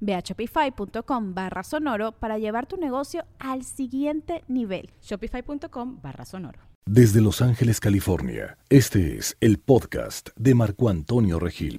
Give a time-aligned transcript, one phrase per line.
[0.00, 4.90] Ve a shopify.com barra sonoro para llevar tu negocio al siguiente nivel.
[5.02, 6.60] Shopify.com barra sonoro.
[6.86, 11.76] Desde Los Ángeles, California, este es el podcast de Marco Antonio Regil.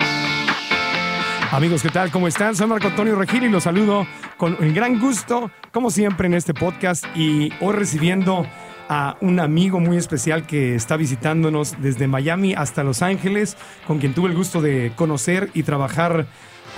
[1.51, 2.11] Amigos, ¿qué tal?
[2.11, 2.55] ¿Cómo están?
[2.55, 4.05] Soy Marco Antonio Regil y los saludo
[4.37, 8.45] con el gran gusto, como siempre, en este podcast y hoy recibiendo
[8.87, 14.13] a un amigo muy especial que está visitándonos desde Miami hasta Los Ángeles, con quien
[14.13, 16.27] tuve el gusto de conocer y trabajar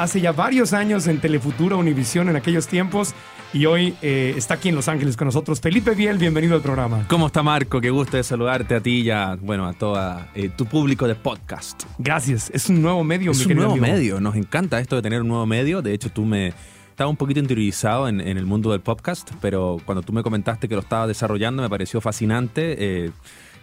[0.01, 3.13] hace ya varios años en Telefuturo, Univisión en aquellos tiempos.
[3.53, 5.59] Y hoy eh, está aquí en Los Ángeles con nosotros.
[5.59, 7.05] Felipe Biel, bienvenido al programa.
[7.09, 7.81] ¿Cómo está Marco?
[7.81, 9.99] Qué gusto de saludarte a ti y a, bueno, a todo
[10.33, 11.83] eh, tu público de podcast.
[11.99, 12.49] Gracias.
[12.53, 14.19] Es un nuevo medio, es un nuevo medio.
[14.21, 15.81] Nos encanta esto de tener un nuevo medio.
[15.81, 16.53] De hecho, tú me
[16.89, 20.75] estaba un poquito interiorizado en, el mundo del podcast, pero cuando tú me comentaste que
[20.75, 23.11] lo estaba desarrollando me pareció fascinante eh,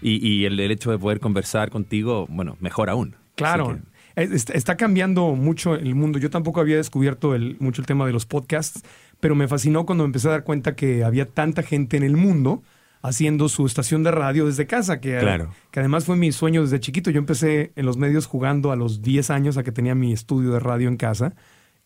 [0.03, 3.17] y, el, hecho de poder conversar contigo, bueno, mejor aún.
[3.37, 3.79] Claro.
[4.19, 6.19] Está cambiando mucho el mundo.
[6.19, 8.83] Yo tampoco había descubierto mucho el tema de los podcasts,
[9.21, 12.17] pero me fascinó cuando me empecé a dar cuenta que había tanta gente en el
[12.17, 12.63] mundo
[13.01, 17.11] haciendo su estación de radio desde casa, que, que además fue mi sueño desde chiquito.
[17.11, 20.51] Yo empecé en los medios jugando a los 10 años a que tenía mi estudio
[20.51, 21.35] de radio en casa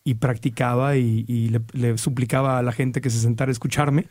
[0.03, 4.07] y practicaba y, le, le, suplicaba a la gente que se sentara a escucharme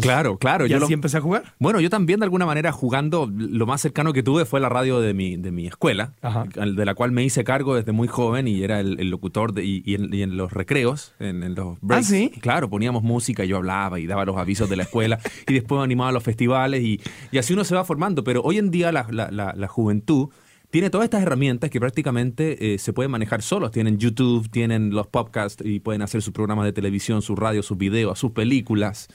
[0.00, 0.66] claro, claro.
[0.66, 1.54] ¿Y yo así empecé a jugar?
[1.58, 5.00] Bueno, yo también de alguna manera jugando, lo más cercano que tuve fue la radio
[5.00, 6.12] de mi, de mi escuela,
[6.54, 9.94] de la cual me hice cargo desde muy joven y era el, locutor de, y,
[9.94, 12.06] en, los recreos, en, los ¿Ah, breaks.
[12.06, 12.32] ¿Ah, sí?
[12.40, 15.82] Claro, poníamos música, y yo hablaba y daba los avisos de la escuela y después
[15.82, 17.00] animaba los festivales y,
[17.38, 18.24] así uno se va formando.
[18.24, 20.28] Pero hoy en día la, juventud
[20.70, 23.70] tiene todas estas herramientas que prácticamente eh, se pueden manejar solos.
[23.70, 27.78] Tienen YouTube, tienen los podcasts y pueden hacer sus programas de televisión, su radio, sus
[27.78, 29.08] videos, sus películas.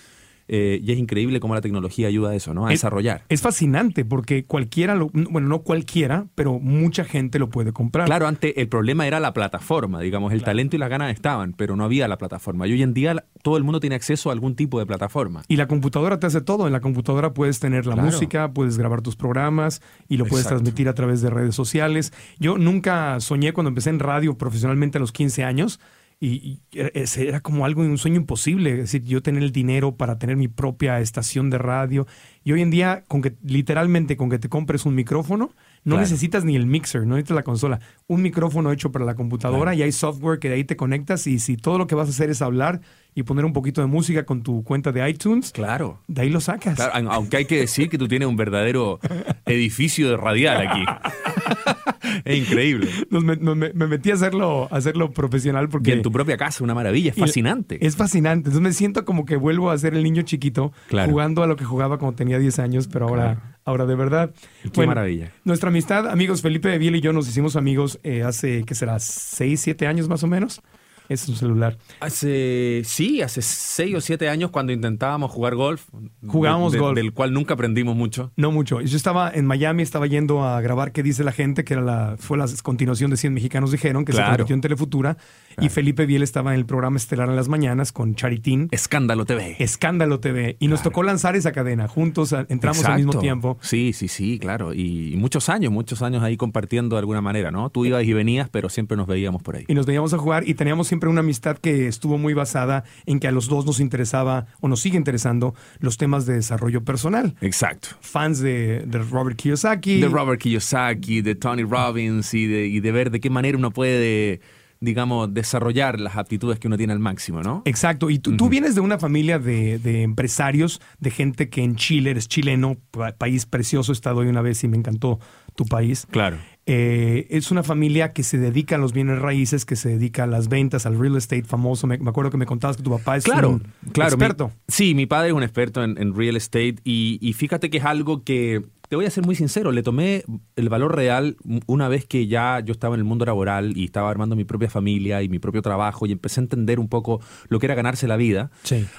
[0.47, 2.67] Eh, y es increíble cómo la tecnología ayuda a eso, ¿no?
[2.67, 3.23] A desarrollar.
[3.29, 8.05] Es fascinante porque cualquiera, lo, bueno, no cualquiera, pero mucha gente lo puede comprar.
[8.07, 11.75] Claro, antes el problema era la plataforma, digamos, el talento y las ganas estaban, pero
[11.75, 12.67] no había la plataforma.
[12.67, 15.43] Y hoy en día todo el mundo tiene acceso a algún tipo de plataforma.
[15.47, 16.67] Y la computadora te hace todo.
[16.67, 20.89] En la computadora puedes tener la música, puedes grabar tus programas y lo puedes transmitir
[20.89, 22.13] a través de redes sociales.
[22.39, 25.79] Yo nunca soñé cuando empecé en radio profesionalmente a los 15 años
[26.25, 30.37] y, era como algo, un sueño imposible, es decir, yo tener el dinero para tener
[30.37, 32.07] mi propia estación de radio.
[32.45, 35.51] Y hoy en día, con que literalmente con que te compres un micrófono,
[35.83, 37.79] no necesitas ni el mixer, no necesitas la consola.
[38.07, 41.39] Un micrófono hecho para la computadora y hay software que de ahí te conectas y
[41.39, 42.81] si todo lo que vas a hacer es hablar
[43.15, 45.99] y poner un poquito de música con tu cuenta de iTunes, claro.
[46.07, 46.79] de ahí lo sacas.
[46.93, 48.99] aunque hay que decir que tú tienes un verdadero
[49.45, 50.85] edificio de radial aquí.
[52.25, 52.89] es increíble.
[53.09, 55.91] me, metí a hacerlo, hacerlo profesional porque...
[55.91, 57.85] Y en tu propia casa, una maravilla, es fascinante.
[57.85, 58.49] Es fascinante.
[58.49, 61.65] Entonces me siento como que vuelvo a ser el niño chiquito jugando a lo que
[61.65, 64.31] jugaba cuando tenía 10 años, pero ahora, ahora de verdad.
[64.71, 65.31] Qué maravilla.
[65.43, 68.99] Nuestra amistad, amigos, Felipe de Biel y yo nos hicimos amigos eh, hace, ¿qué será?
[68.99, 70.61] 6, 7 años más o menos
[71.09, 71.77] es su celular.
[71.99, 75.87] Hace, sí, hace seis o siete años cuando intentábamos jugar golf.
[76.25, 76.95] Jugábamos golf.
[76.95, 78.31] Del cual nunca aprendimos mucho.
[78.35, 78.81] No mucho.
[78.81, 81.63] Yo estaba en Miami, estaba yendo a grabar ¿Qué dice la gente?
[81.63, 85.17] Que era la, fue la continuación de 100 mexicanos dijeron, que se convirtió en Telefutura.
[85.61, 88.67] Y Felipe Biel estaba en el programa estelar en las mañanas con Charitín.
[88.71, 89.55] Escándalo TV.
[89.59, 90.57] Escándalo TV.
[90.59, 91.87] Y nos tocó lanzar esa cadena.
[91.87, 93.57] Juntos entramos al mismo tiempo.
[93.61, 94.73] Sí, sí, sí, claro.
[94.73, 97.69] Y muchos años, muchos años ahí compartiendo de alguna manera, ¿no?
[97.69, 99.65] Tú ibas y venías, pero siempre nos veíamos por ahí.
[99.67, 103.19] Y nos veíamos a jugar y teníamos siempre una amistad que estuvo muy basada en
[103.19, 107.35] que a los dos nos interesaba o nos sigue interesando los temas de desarrollo personal.
[107.41, 107.89] Exacto.
[108.01, 109.99] Fans de, Robert Kiyosaki.
[109.99, 113.71] De Robert Kiyosaki, de Tony Robbins y de, y de ver de qué manera uno
[113.71, 114.41] puede
[114.83, 117.61] digamos, desarrollar las aptitudes que uno tiene al máximo, ¿no?
[117.63, 118.09] Exacto.
[118.09, 122.75] Y tú, vienes de una familia de, empresarios, de gente que en Chile, eres chileno,
[123.17, 125.19] país precioso, he estado hoy una vez y me encantó
[125.55, 126.05] tu país.
[126.11, 126.37] Claro.
[126.65, 130.27] Eh, es una familia que se dedica a los bienes raíces, que se dedica a
[130.27, 131.87] las ventas, al real estate famoso.
[131.87, 133.63] Me, acuerdo que me contabas que tu papá es un
[133.95, 134.51] experto.
[134.67, 138.63] sí, mi padre es un experto en, real estate y, fíjate que es algo que
[138.93, 140.23] te voy a ser muy sincero, le tomé
[140.55, 141.35] el valor real
[141.65, 144.69] una vez que ya yo estaba en el mundo laboral y estaba armando mi propia
[144.69, 147.19] familia y mi propio trabajo y empecé a entender un poco
[147.49, 148.51] lo que era ganarse la vida.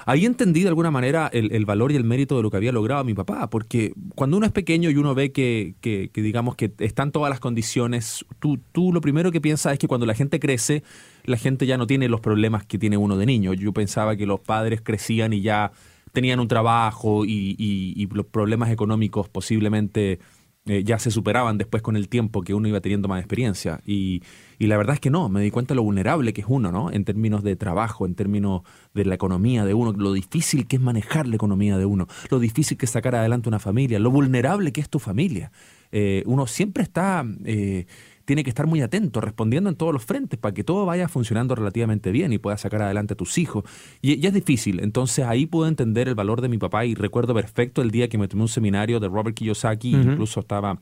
[0.05, 3.05] Ahí entendí de alguna manera el, valor y el mérito de lo que había logrado
[3.05, 7.13] mi papá, porque cuando uno es pequeño y uno ve que, que, digamos que están
[7.13, 10.83] todas las condiciones, tú, tú lo primero que piensas es que cuando la gente crece,
[11.23, 13.53] la gente ya no tiene los problemas que tiene uno de niño.
[13.53, 15.71] Yo pensaba que los padres crecían y ya
[16.15, 20.19] tenían un trabajo y, los problemas económicos posiblemente
[20.65, 23.81] eh, ya se superaban después con el tiempo que uno iba teniendo más experiencia.
[23.85, 24.23] Y,
[24.57, 26.89] la verdad es que no, me di cuenta de lo vulnerable que es uno, ¿no?
[26.91, 28.63] En términos de trabajo, en términos
[28.95, 32.39] de la economía de uno, lo difícil que es manejar la economía de uno, lo
[32.39, 35.51] difícil que es sacar adelante una familia, lo vulnerable que es tu familia.
[35.91, 37.23] Eh, uno siempre está...
[37.43, 37.85] Eh,
[38.25, 41.55] tiene que estar muy atento, respondiendo en todos los frentes para que todo vaya funcionando
[41.55, 43.63] relativamente bien y pueda sacar adelante a tus hijos.
[44.01, 47.81] Y, es difícil, entonces ahí puedo entender el valor de mi papá y recuerdo perfecto
[47.81, 50.79] el día que me tomé un seminario de Robert Kiyosaki, incluso estaba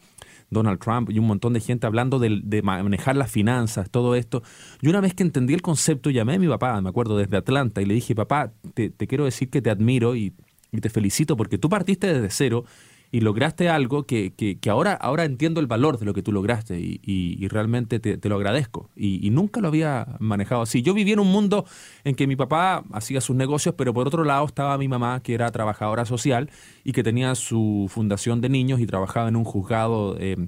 [0.49, 4.41] Donald Trump y un montón de gente hablando de, manejar las finanzas, todo esto.
[4.81, 7.81] Y una vez que entendí el concepto, llamé a mi papá, me acuerdo, desde Atlanta
[7.81, 10.33] y le dije, papá, te, quiero decir que te admiro y,
[10.71, 12.63] y te felicito porque tú partiste desde cero
[13.13, 16.79] y lograste algo que, que, ahora, ahora entiendo el valor de lo que tú lograste
[16.79, 18.89] y, realmente te, lo agradezco.
[18.95, 20.81] Y, nunca lo había manejado así.
[20.81, 21.63] Yo vivía en un mundo
[22.05, 25.35] en que mi papá hacía sus negocios, pero por otro lado estaba mi mamá, que
[25.35, 26.49] era trabajadora social
[26.83, 30.47] y que tenía su fundación de niños y trabajaba en un juzgado eh,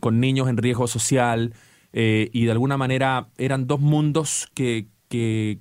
[0.00, 1.54] con niños en riesgo social.
[1.94, 5.56] Eh, y de alguna manera eran dos mundos que, que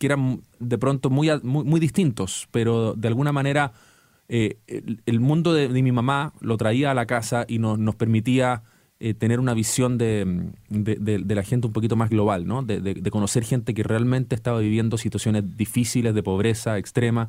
[0.00, 3.74] eran de pronto muy, muy, muy distintos, pero de alguna manera
[4.32, 4.58] eh,
[5.06, 8.62] el, mundo de, mi mamá lo traía a la casa y nos, permitía
[9.00, 12.62] eh, tener una visión de, la gente un poquito más global, ¿no?
[12.62, 17.28] De, conocer gente que realmente estaba viviendo situaciones difíciles de pobreza extrema.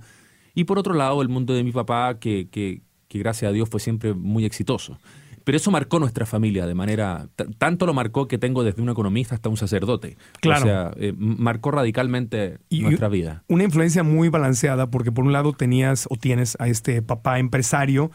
[0.53, 3.79] Y por otro lado, el mundo de mi papá, que, que gracias a Dios fue
[3.79, 4.99] siempre muy exitoso.
[5.43, 7.27] Pero eso marcó nuestra familia de manera,
[7.57, 10.17] tanto lo marcó que tengo desde un economista hasta un sacerdote.
[10.39, 10.61] Claro.
[10.61, 13.43] O sea, eh, marcó radicalmente nuestra vida.
[13.47, 18.11] Una influencia muy balanceada porque por un lado tenías o tienes a este papá empresario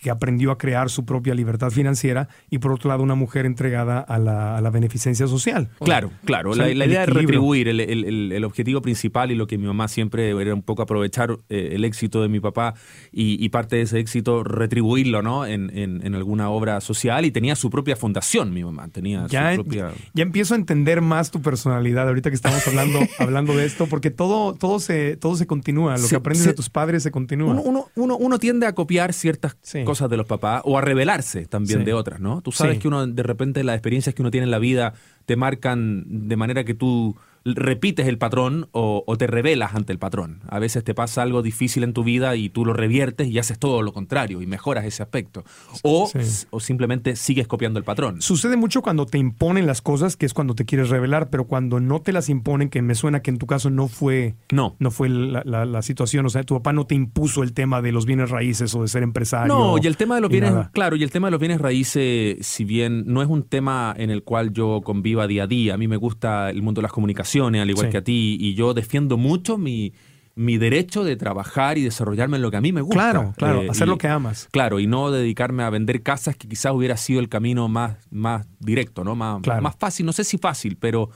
[0.00, 4.00] que aprendió a crear su propia libertad financiera y por otro lado una mujer entregada
[4.00, 5.68] a la, a la beneficencia social.
[5.80, 6.54] Claro, claro.
[6.54, 10.30] la, idea de retribuir el, el, el, objetivo principal y lo que mi mamá siempre
[10.30, 12.74] era un poco aprovechar eh, el éxito de mi papá
[13.12, 15.46] y, parte de ese éxito retribuirlo ¿no?
[15.46, 19.62] En, en, alguna obra social y tenía su propia fundación mi mamá, tenía ya, su
[19.62, 19.92] propia...
[20.12, 24.10] Ya empiezo a entender más tu personalidad ahorita que estamos hablando, hablando de esto porque
[24.10, 27.54] todo, todo, se, todo se continúa, lo que aprendes de tus padres se continúa.
[27.54, 29.56] Uno, uno, uno, tiende a copiar ciertas
[29.88, 32.42] cosas de los papás o a revelarse también de otras, ¿no?
[32.42, 34.94] Tú sabes que uno de repente las experiencias que uno tiene en la vida
[35.26, 37.16] te marcan de manera que tú
[37.56, 40.40] repites el patrón o, te rebelas ante el patrón.
[40.48, 43.58] A veces te pasa algo difícil en tu vida y tú lo reviertes y haces
[43.58, 45.44] todo lo contrario y mejoras ese aspecto.
[45.82, 46.10] O,
[46.50, 48.22] o simplemente sigues copiando el patrón.
[48.22, 51.80] Sucede mucho cuando te imponen las cosas, que es cuando te quieres revelar, pero cuando
[51.80, 54.76] no te las imponen, que me suena que en tu caso no fue, no.
[54.78, 56.26] No fue la, situación.
[56.26, 58.88] O sea, tu papá no te impuso el tema de los bienes raíces o de
[58.88, 59.54] ser empresario.
[59.54, 62.46] No, y el tema de los bienes, claro, y el tema de los bienes raíces,
[62.46, 65.76] si bien no es un tema en el cual yo conviva día a día, a
[65.76, 68.74] mí me gusta el mundo de las comunicaciones, al igual que a ti, y yo
[68.74, 69.92] defiendo mucho mi,
[70.34, 72.94] mi derecho de trabajar y desarrollarme en lo que a mí me gusta.
[72.94, 74.48] Claro, claro, eh, hacer lo que amas.
[74.52, 78.46] Claro, y no dedicarme a vender casas que quizás hubiera sido el camino más, más
[78.60, 79.16] directo, ¿no?
[79.16, 81.10] Más, más fácil, no sé si fácil, pero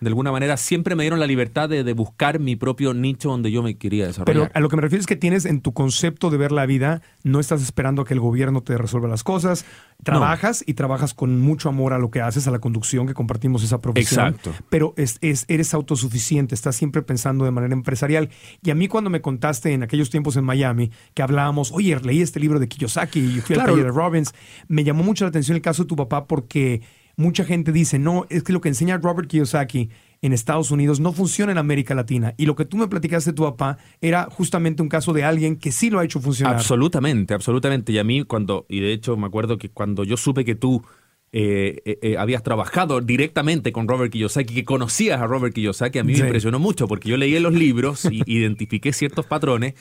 [0.00, 3.62] de alguna manera siempre me dieron la libertad de, buscar mi propio nicho donde yo
[3.62, 4.48] me quería desarrollar.
[4.48, 6.66] Pero a lo que me refiero es que tienes en tu concepto de ver la
[6.66, 9.64] vida, no estás esperando a que el gobierno te resuelva las cosas,
[10.02, 13.62] trabajas y trabajas con mucho amor a lo que haces, a la conducción, que compartimos
[13.62, 14.26] esa profesión.
[14.26, 14.52] Exacto.
[14.68, 18.30] Pero es, eres autosuficiente, estás siempre pensando de manera empresarial.
[18.62, 22.20] Y a mí cuando me contaste en aquellos tiempos en Miami, que hablábamos, oye, leí
[22.20, 24.34] este libro de Kiyosaki y fui al taller de Robbins,
[24.68, 26.82] me llamó mucho la atención el caso de tu papá porque
[27.16, 29.90] mucha gente dice, no, es que lo que enseña Robert Kiyosaki
[30.22, 32.34] en Estados Unidos no funciona en América Latina.
[32.38, 35.56] Y lo que tú me platicaste de tu papá era justamente un caso de alguien
[35.56, 36.56] que sí lo ha hecho funcionar.
[36.56, 37.92] Absolutamente, absolutamente.
[37.92, 40.82] Y a mí cuando, y de hecho me acuerdo que cuando yo supe que tú
[41.36, 46.04] eh, eh, eh, habías trabajado directamente con Robert Kiyosaki, que conocías a Robert Kiyosaki, a
[46.04, 49.74] mí me impresionó mucho porque yo leí los libros y identifiqué ciertos patrones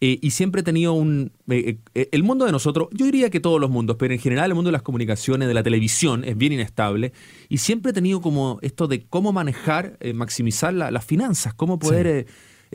[0.00, 1.30] y siempre he tenido un...
[1.46, 4.68] el mundo de nosotros, yo diría que todos los mundos, pero en general el mundo
[4.68, 7.12] de las comunicaciones, de la televisión, es bien inestable
[7.48, 12.26] y siempre he tenido como esto de cómo manejar, maximizar las finanzas, cómo poder...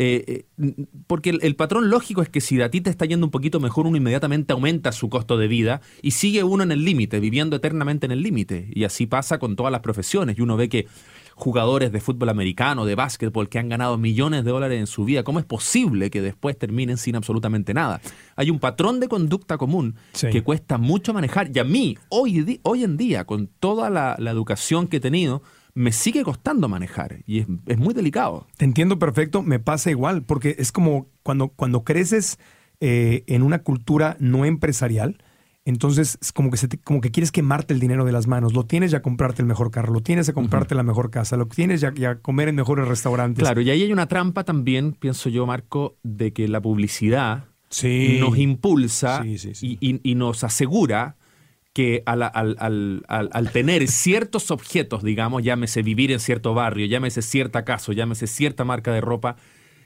[0.04, 3.30] Eh, eh, porque el, patrón lógico es que si a ti te está yendo un
[3.30, 7.20] poquito mejor, uno inmediatamente aumenta su costo de vida y sigue uno en el límite,
[7.20, 8.68] viviendo eternamente en el límite.
[8.74, 10.40] Y así pasa con todas las profesiones.
[10.40, 10.88] Y uno ve que
[11.36, 15.24] jugadores de fútbol americano, de básquetbol, que han ganado millones de dólares en su vida.
[15.24, 18.02] ¿Cómo es posible que después terminen sin absolutamente nada?
[18.36, 21.52] Hay un patrón de conducta común que cuesta mucho manejar.
[21.54, 25.44] Y a mí, hoy, hoy en día, con toda la, educación que he tenido,
[25.74, 28.48] me sigue costando manejar y es, muy delicado.
[28.58, 32.40] Te entiendo perfecto, me pasa igual, porque es como cuando, cuando creces
[32.80, 35.18] eh, en una cultura no empresarial,
[35.64, 38.54] entonces, es como que, se como que quieres quemarte el dinero de las manos.
[38.54, 41.46] Lo tienes ya comprarte el mejor carro, lo tienes a comprarte la mejor casa, lo
[41.46, 43.44] tienes ya, ya comer en mejores restaurantes.
[43.44, 48.38] Claro, y ahí hay una trampa también, pienso yo, Marco, de que la publicidad nos
[48.38, 51.16] impulsa y, nos asegura
[51.74, 57.94] que al, al, tener ciertos objetos, digamos, llámese vivir en cierto barrio, llámese cierta casa,
[57.94, 59.38] llámese cierta marca de ropa,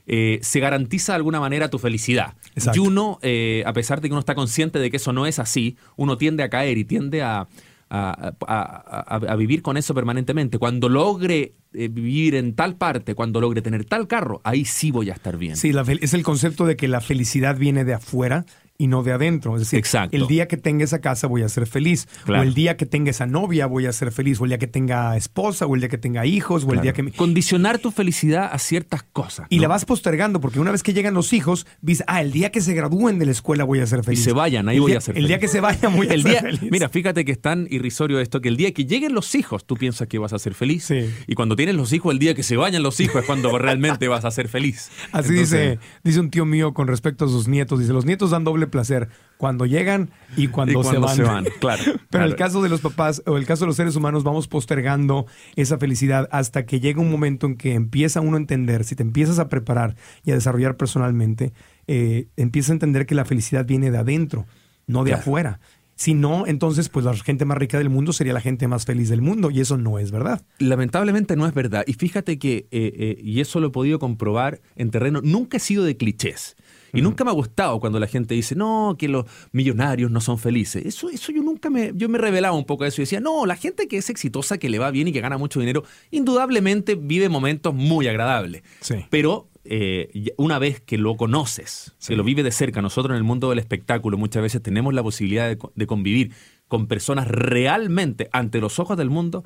[0.07, 2.35] eh, se garantiza de alguna manera tu felicidad.
[2.73, 5.37] Y uno, eh, a pesar de que uno está consciente de que eso no es
[5.37, 7.47] así, uno tiende a caer y tiende a,
[7.89, 10.57] a, vivir con eso permanentemente.
[10.57, 15.09] Cuando logre eh, vivir en tal parte, cuando logre tener tal carro, ahí sí voy
[15.09, 15.55] a estar bien.
[15.55, 18.45] Sí, es el concepto de que la felicidad viene de afuera
[18.77, 19.55] y no de adentro.
[19.55, 22.07] Es decir, el día que tenga esa casa voy a ser feliz.
[22.27, 24.39] O el día que tenga esa novia voy a ser feliz.
[24.41, 26.93] O el día que tenga esposa, o el día que tenga hijos, o el día
[26.93, 27.11] que...
[27.11, 29.47] Condicionar tu felicidad a ciertas cosas.
[29.49, 32.51] Y la vas postergando, porque una vez que llegan los hijos, dices, ah, el día
[32.51, 34.19] que se gradúen de la escuela voy a ser feliz.
[34.19, 35.23] Y se vayan, ahí voy a ser feliz.
[35.23, 36.71] El día que se vayan voy a ser feliz.
[36.71, 39.75] Mira, fíjate que es tan irrisorio esto, que el día que lleguen los hijos, tú
[39.75, 40.91] piensas que vas a ser feliz.
[41.27, 44.07] Y cuando tienes los hijos, el día que se vayan los hijos es cuando realmente
[44.07, 44.91] vas a ser feliz.
[45.11, 47.79] Así dice, dice un tío mío con respecto a sus nietos.
[47.79, 51.45] Dice, los nietos dan doble placer cuando llegan y cuando, se, van.
[51.59, 51.83] Claro.
[52.09, 54.47] Pero en el caso de los papás o el caso de los seres humanos, vamos
[54.47, 58.95] postergando esa felicidad hasta que llega un momento en que empieza uno a entender, si
[58.95, 61.53] te empiezas a preparar y a desarrollar personalmente,
[61.87, 64.45] eh, empieza a entender que la felicidad viene de adentro,
[64.87, 65.59] no de afuera.
[65.97, 69.07] Si no, entonces, pues la gente más rica del mundo sería la gente más feliz
[69.07, 70.41] del mundo, y eso no es verdad.
[70.59, 71.85] Lamentablemente no es verdad.
[71.87, 75.61] Y fíjate que, eh, eh, y eso lo he podido comprobar en terreno, nunca he
[75.61, 76.57] sido de clichés.
[76.95, 80.37] Y nunca me ha gustado cuando la gente dice, no, que los millonarios no son
[80.37, 80.85] felices.
[80.85, 83.45] Eso, eso yo nunca me, yo me revelaba un poco de eso y decía, no,
[83.45, 86.95] la gente que es exitosa, que le va bien y que gana mucho dinero, indudablemente
[86.95, 88.63] vive momentos muy agradables.
[89.09, 93.23] Pero eh, una vez que lo conoces, que lo vive de cerca, nosotros en el
[93.23, 96.31] mundo del espectáculo muchas veces tenemos la posibilidad de, de convivir
[96.67, 99.43] con personas realmente ante los ojos del mundo,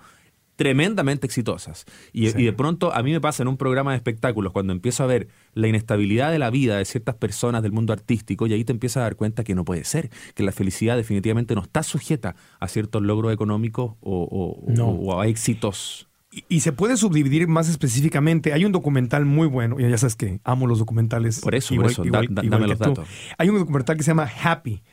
[0.60, 1.86] tremendamente exitosas.
[2.12, 5.08] Y, de pronto a mí me pasa en un programa de espectáculos, cuando empiezo a
[5.08, 8.74] ver la inestabilidad de la vida de ciertas personas del mundo artístico, y ahí te
[8.74, 12.36] empiezas a dar cuenta que no puede ser, que la felicidad definitivamente no está sujeta
[12.60, 16.10] a ciertos logros económicos o, a éxitos.
[16.50, 18.52] Y, se puede subdividir más específicamente.
[18.52, 21.40] Hay un documental muy bueno, y ya sabes que amo los documentales.
[21.40, 23.08] Por eso, por eso, dame los datos.
[23.38, 24.84] Hay un documental que se llama Happy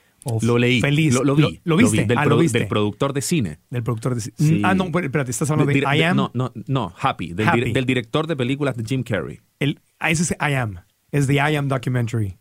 [0.43, 0.81] lo leí.
[0.81, 1.15] Feliz.
[1.15, 1.61] Lo, vi.
[1.65, 2.05] Lo, viste.
[2.05, 3.59] del, ah, del, productor de cine.
[3.71, 4.61] Del productor de cine.
[4.65, 6.17] Ah, no, espérate, estás hablando de, I Am.
[6.17, 7.33] No, no, no, Happy.
[7.33, 9.41] Del, director de películas de Jim Carrey.
[9.61, 10.81] El, ah, ese es I Am.
[11.13, 12.37] Es The I Am Documentary.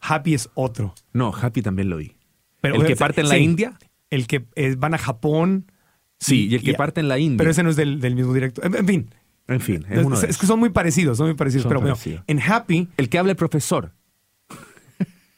[0.00, 0.94] Happy es otro.
[1.12, 2.16] No, Happy también lo vi.
[2.60, 3.78] Pero, ¿El que parte en la India?
[4.10, 5.70] El que eh, van a Japón.
[6.18, 7.38] Sí, y, el que parte en la India.
[7.38, 8.64] Pero ese no es del, mismo director.
[8.64, 9.10] En, fin.
[9.48, 11.66] En fin, es, que son muy parecidos, son muy parecidos.
[11.66, 12.88] pero bueno, en Happy.
[12.96, 13.92] El que habla el profesor.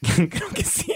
[0.29, 0.93] Creo que sí.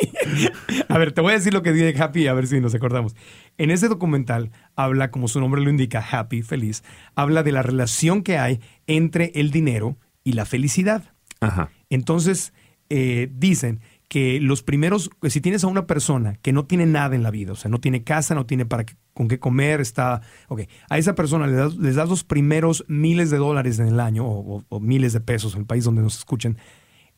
[0.88, 3.16] a ver, te voy a decir lo que dice Happy, a ver si nos acordamos.
[3.58, 6.84] En ese documental habla, como su nombre lo indica, Happy, feliz,
[7.16, 11.04] habla de la relación que hay entre el dinero y la felicidad.
[11.42, 11.70] Ajá.
[11.90, 12.54] Entonces,
[12.90, 17.24] eh, dicen que los primeros, si tienes a una persona que no tiene nada en
[17.24, 20.62] la vida, o sea, no tiene casa, no tiene para con qué comer, está, ok,
[20.90, 24.26] a esa persona le das, les das los primeros miles de dólares en el año
[24.26, 26.58] o, o miles de pesos en el país donde nos escuchen,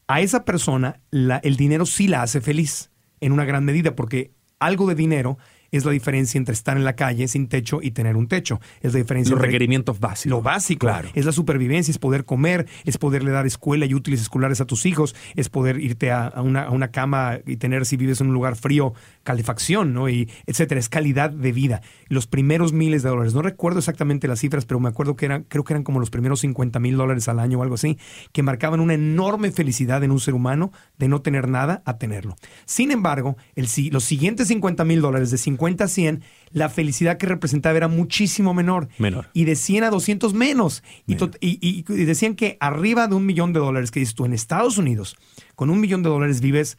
[0.07, 4.87] a esa persona el dinero sí la hace feliz en una gran medida porque algo
[4.87, 5.37] de dinero
[5.71, 8.59] es la diferencia entre estar en la calle sin techo y tener un techo.
[8.81, 9.35] Es la diferencia.
[9.35, 10.29] Los requerimientos básicos.
[10.29, 10.87] Lo básico.
[10.87, 11.09] Claro.
[11.13, 14.85] Es la supervivencia, es poder comer, es poderle dar escuela y útiles escolares a tus
[14.85, 18.93] hijos, es poder irte a, una, cama y tener, si vives en un lugar frío,
[19.25, 20.07] calefacción, ¿no?
[20.07, 20.79] Y etcétera.
[20.79, 21.81] Es calidad de vida.
[22.07, 23.33] Los primeros miles de dólares.
[23.33, 26.09] No recuerdo exactamente las cifras, pero me acuerdo que eran, creo que eran como los
[26.09, 27.97] primeros 50 mil dólares al año o algo así,
[28.31, 32.37] que marcaban una enorme felicidad en un ser humano de no tener nada a tenerlo.
[32.63, 37.17] Sin embargo, el, los siguientes 50 mil dólares de 50 50 a 100, la felicidad
[37.17, 38.87] que representaba era muchísimo menor.
[38.97, 39.29] Menor.
[39.33, 40.83] Y de 100 a 200 menos.
[41.07, 45.17] Y, decían que arriba de un millón de dólares que dices tú en Estados Unidos,
[45.55, 46.77] con un millón de dólares vives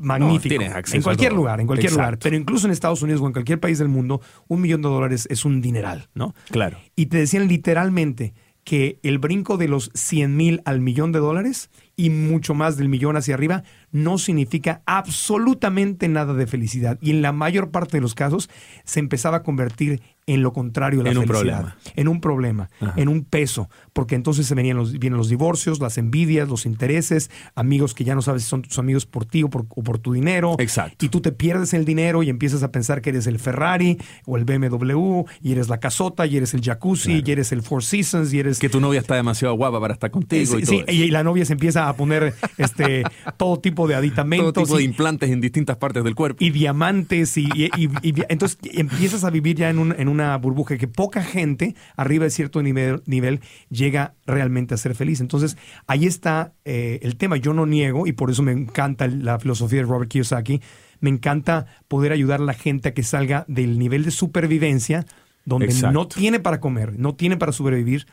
[0.00, 0.62] magnífico.
[0.62, 2.18] en cualquier lugar, en cualquier lugar.
[2.18, 5.26] Pero incluso en Estados Unidos o en cualquier país del mundo, un millón de dólares
[5.30, 6.34] es un dineral, ¿no?
[6.50, 6.78] Claro.
[6.96, 11.70] Y te decían literalmente que el brinco de los 100 mil al millón de dólares
[11.96, 16.98] y mucho más del millón hacia arriba no significa absolutamente nada de felicidad.
[17.00, 18.48] Y en la mayor parte de los casos
[18.84, 20.02] se empezaba a convertir
[20.34, 21.76] en lo contrario a la En un problema.
[21.96, 25.98] En un problema, en un peso, porque entonces se venían los, vienen los divorcios, las
[25.98, 29.50] envidias, los intereses, amigos que ya no sabes si son tus amigos por ti o
[29.50, 30.56] por, o por tu dinero.
[30.58, 31.04] Exacto.
[31.04, 34.36] Y tú te pierdes el dinero y empiezas a pensar que eres el Ferrari o
[34.36, 38.32] el BMW y eres la casota y eres el jacuzzi y eres el Four Seasons
[38.32, 38.58] y eres...
[38.58, 41.22] Que tu novia está demasiado guapa para estar contigo Sí, y sí, todo y la
[41.24, 43.02] novia se empieza a poner este,
[43.36, 44.52] todo tipo de aditamentos.
[44.52, 46.42] Todo tipo de implantes en distintas partes del cuerpo.
[46.44, 50.36] y diamantes y, y- y- y- entonces empiezas a vivir ya en, un- en una
[50.36, 55.20] burbuja que poca gente arriba de cierto nivel, nivel llega realmente a ser feliz.
[55.20, 57.36] Entonces ahí está eh, el tema.
[57.36, 60.60] Yo no niego y por eso me encanta la filosofía de Robert Kiyosaki.
[61.00, 65.06] Me encanta poder ayudar a la gente a que salga del nivel de supervivencia
[65.44, 65.92] donde Exacto.
[65.92, 68.06] no tiene para comer, no tiene para sobrevivir,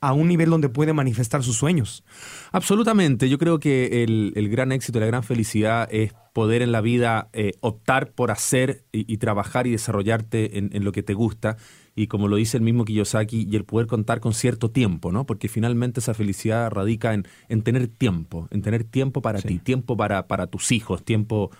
[0.00, 2.04] a un nivel donde puede manifestar sus sueños.
[2.52, 3.28] Absolutamente.
[3.28, 6.80] Yo creo que el, el gran éxito y la gran felicidad es poder en la
[6.80, 11.14] vida eh, optar por hacer y, y trabajar y desarrollarte en, en lo que te
[11.14, 11.56] gusta.
[11.96, 15.26] Y como lo dice el mismo Kiyosaki, y el poder contar con cierto tiempo, ¿no?
[15.26, 19.96] Porque finalmente esa felicidad radica en, en tener tiempo, en tener tiempo para ti, tiempo
[19.96, 21.50] para, para tus hijos, tiempo,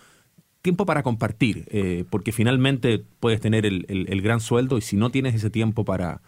[0.62, 1.64] tiempo para compartir.
[1.70, 5.50] eh, porque finalmente puedes tener el, el- el gran sueldo y si no tienes ese
[5.50, 6.22] tiempo para,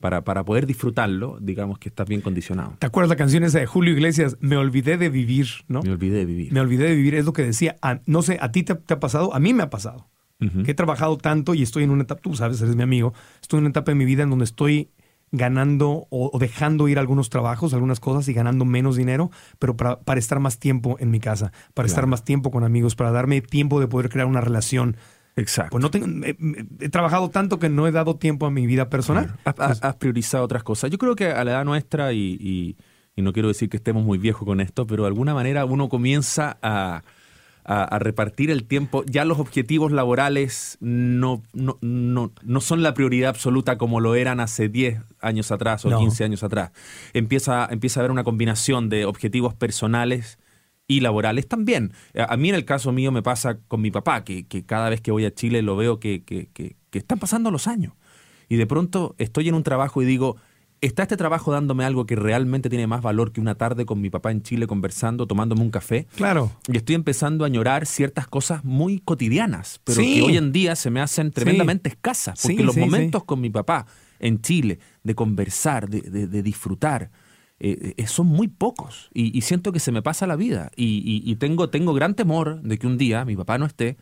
[0.00, 2.74] para, para poder disfrutarlo, digamos que estás bien condicionado.
[2.78, 4.36] ¿Te acuerdas la canción esa de Julio Iglesias?
[4.40, 5.82] Me olvidé de vivir, ¿no?
[5.82, 6.52] Me olvidé de vivir.
[6.52, 7.76] Me olvidé de vivir, es lo que decía.
[7.82, 9.34] Ah, no sé, ¿a ti te, te ha pasado?
[9.34, 10.08] A mí me ha pasado.
[10.38, 13.56] Que he trabajado tanto y estoy en una etapa, tú sabes, eres mi amigo, estoy
[13.56, 14.90] en una etapa de mi vida en donde estoy
[15.32, 19.98] ganando o, o dejando ir algunos trabajos, algunas cosas y ganando menos dinero, pero para,
[20.00, 23.40] para estar más tiempo en mi casa, para estar más tiempo con amigos, para darme
[23.40, 24.98] tiempo de poder crear una relación.
[25.36, 25.70] Exacto.
[25.72, 26.36] Pues no tengo, he,
[26.80, 29.36] he trabajado tanto que no he dado tiempo a mi vida personal.
[29.44, 30.90] Has, has- has priorizado otras cosas.
[30.90, 32.76] Yo creo que a la edad nuestra, y, y-
[33.14, 35.88] y no quiero decir que estemos muy viejos con esto, pero de alguna manera uno
[35.88, 37.02] comienza a,
[37.64, 39.04] a- a repartir el tiempo.
[39.06, 44.40] Ya los objetivos laborales no, no, no, no son la prioridad absoluta como lo eran
[44.40, 45.98] hace 10 años atrás o No.
[45.98, 46.72] 15 años atrás.
[47.12, 50.38] Empieza, empieza a haber una combinación de objetivos personales
[50.88, 51.92] y laborales también.
[52.28, 55.00] A mí en el caso mío me pasa con mi papá, que, que cada vez
[55.00, 56.48] que voy a Chile lo veo que, que-
[56.92, 57.92] están pasando los años.
[58.48, 60.36] Y de pronto estoy en un trabajo y digo,
[60.80, 64.08] ¿está este trabajo dándome algo que realmente tiene más valor que una tarde con mi
[64.08, 66.06] papá en Chile conversando, tomándome un café?
[66.16, 66.52] Claro.
[66.72, 70.14] Y estoy empezando a añorar ciertas cosas muy cotidianas, pero Sí.
[70.14, 72.40] que hoy en día se me hacen tremendamente escasas.
[72.40, 73.84] Porque Sí, los momentos con mi papá
[74.18, 77.10] en Chile, de conversar, de, de- de disfrutar,
[77.60, 79.10] eh, eh, son muy pocos.
[79.14, 80.70] Y, y siento que se me pasa la vida.
[80.76, 83.96] Y, y- y tengo, tengo gran temor de que un día mi papá no esté.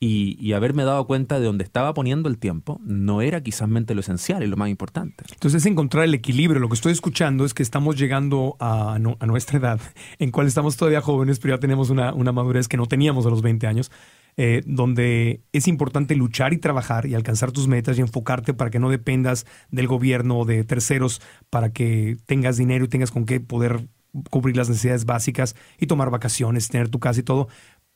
[0.00, 4.00] Y, haberme dado cuenta de donde estaba poniendo el tiempo no era quizás mente lo
[4.00, 5.24] esencial y lo más importante.
[5.32, 6.60] Entonces es encontrar el equilibrio.
[6.60, 9.80] Lo que estoy escuchando es que estamos llegando a, a nuestra edad,
[10.20, 13.30] en cual estamos todavía jóvenes, pero ya tenemos una, una madurez que no teníamos a
[13.30, 13.90] los 20 años,
[14.38, 18.78] eh, donde es importante luchar y trabajar y alcanzar tus metas y enfocarte para que
[18.78, 21.20] no dependas del gobierno o de terceros
[21.50, 23.88] para que tengas dinero y tengas con qué poder
[24.30, 27.48] cubrir las necesidades básicas y tomar vacaciones, tener tu casa y todo.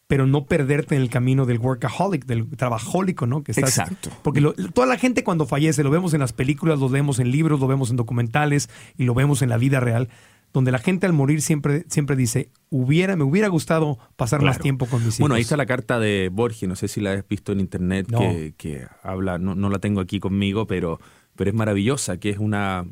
[0.08, 3.42] Pero no perderte en el camino del workaholic, del trabajólico, ¿no?
[3.42, 4.10] Que estás, Exacto.
[4.22, 7.30] porque lo- toda la gente cuando fallece, lo vemos en las películas, lo vemos en
[7.30, 10.08] libros, lo vemos en documentales y lo vemos en la vida real,
[10.52, 14.86] donde la gente al morir siempre, siempre dice, hubiera, me hubiera gustado pasar más tiempo
[14.86, 15.20] con mis hijos.
[15.20, 18.06] Bueno, ahí está la carta de Borges, no sé si la has visto en internet,
[18.10, 18.18] No.
[18.18, 21.00] que, que habla, no, no la tengo aquí conmigo, pero,
[21.36, 22.84] pero es maravillosa, que es una...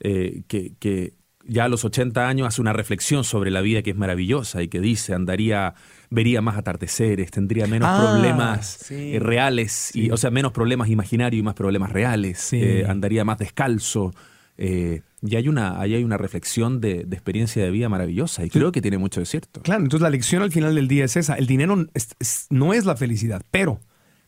[0.00, 1.14] eh, que, que
[1.50, 4.68] ya a los 80 años hace una reflexión sobre la vida que es maravillosa y
[4.68, 5.72] que dice, andaría,
[6.10, 9.14] vería más atardeceres, tendría menos Ah, problemas sí.
[9.14, 10.10] eh, reales, y, Sí.
[10.10, 12.58] o sea, menos problemas imaginarios y más problemas reales, Sí.
[12.60, 14.12] eh, andaría más descalzo.
[14.58, 18.50] Eh, y hay una, ahí hay una reflexión de, de experiencia de vida maravillosa y
[18.50, 19.62] creo que tiene mucho de cierto.
[19.62, 21.34] Claro, entonces la lección al final del día es esa.
[21.34, 23.80] El dinero es- es- no es la felicidad, pero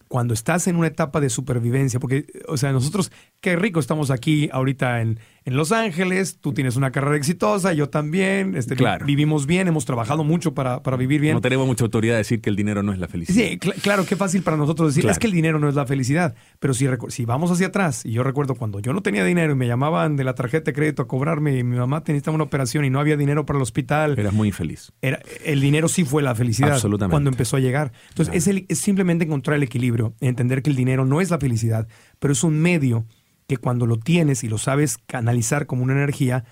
[0.08, 4.48] cuando estás en una etapa de supervivencia, porque, o sea, nosotros, qué rico estamos aquí
[4.52, 9.06] ahorita en, en Los Ángeles, tú tienes una carrera exitosa, yo también, este, vi- Claro.
[9.06, 11.34] vivimos bien, hemos trabajado mucho para, para vivir bien.
[11.34, 13.36] No tenemos mucha autoridad de decir que el dinero no es la felicidad.
[13.48, 15.12] Sí, cl- claro, qué fácil para nosotros decir, Claro.
[15.12, 18.12] es que el dinero no es la felicidad, pero si, si vamos hacia atrás, y
[18.12, 21.02] yo recuerdo cuando yo no tenía dinero y me llamaban de la tarjeta de crédito
[21.02, 24.18] a cobrarme y mi mamá necesitaba una operación y no había dinero para el hospital,
[24.18, 24.92] Eras muy infeliz.
[25.00, 27.12] era, el dinero sí fue la felicidad Absolutamente.
[27.12, 27.92] cuando empezó a llegar.
[28.10, 28.38] Entonces, Claro.
[28.38, 31.88] es, el- es simplemente encontrar el equilibrio, entender que el dinero no es la felicidad,
[32.18, 33.06] pero es un medio
[33.50, 36.44] que cuando lo tienes y lo sabes canalizar como una energía,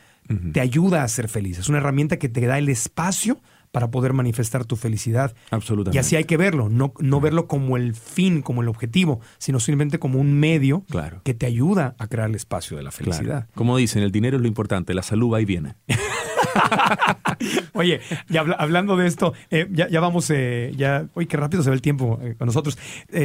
[0.52, 1.58] te ayuda a ser feliz.
[1.58, 3.38] Es una herramienta que te da el espacio
[3.70, 5.32] para poder manifestar tu felicidad.
[5.52, 5.96] Absolutamente.
[5.96, 9.60] Y así hay que verlo, no, no verlo como el fin, como el objetivo, sino
[9.60, 11.20] simplemente como un medio Claro.
[11.22, 13.12] que te ayuda a crear el espacio de la Claro.
[13.12, 13.48] felicidad.
[13.54, 15.76] Como dicen, el dinero es lo importante, la salud va y viene.
[17.72, 21.76] Oye, ya hablando de esto, eh, ya, vamos, eh, ya, oye, qué rápido se ve
[21.76, 22.78] el tiempo con nosotros.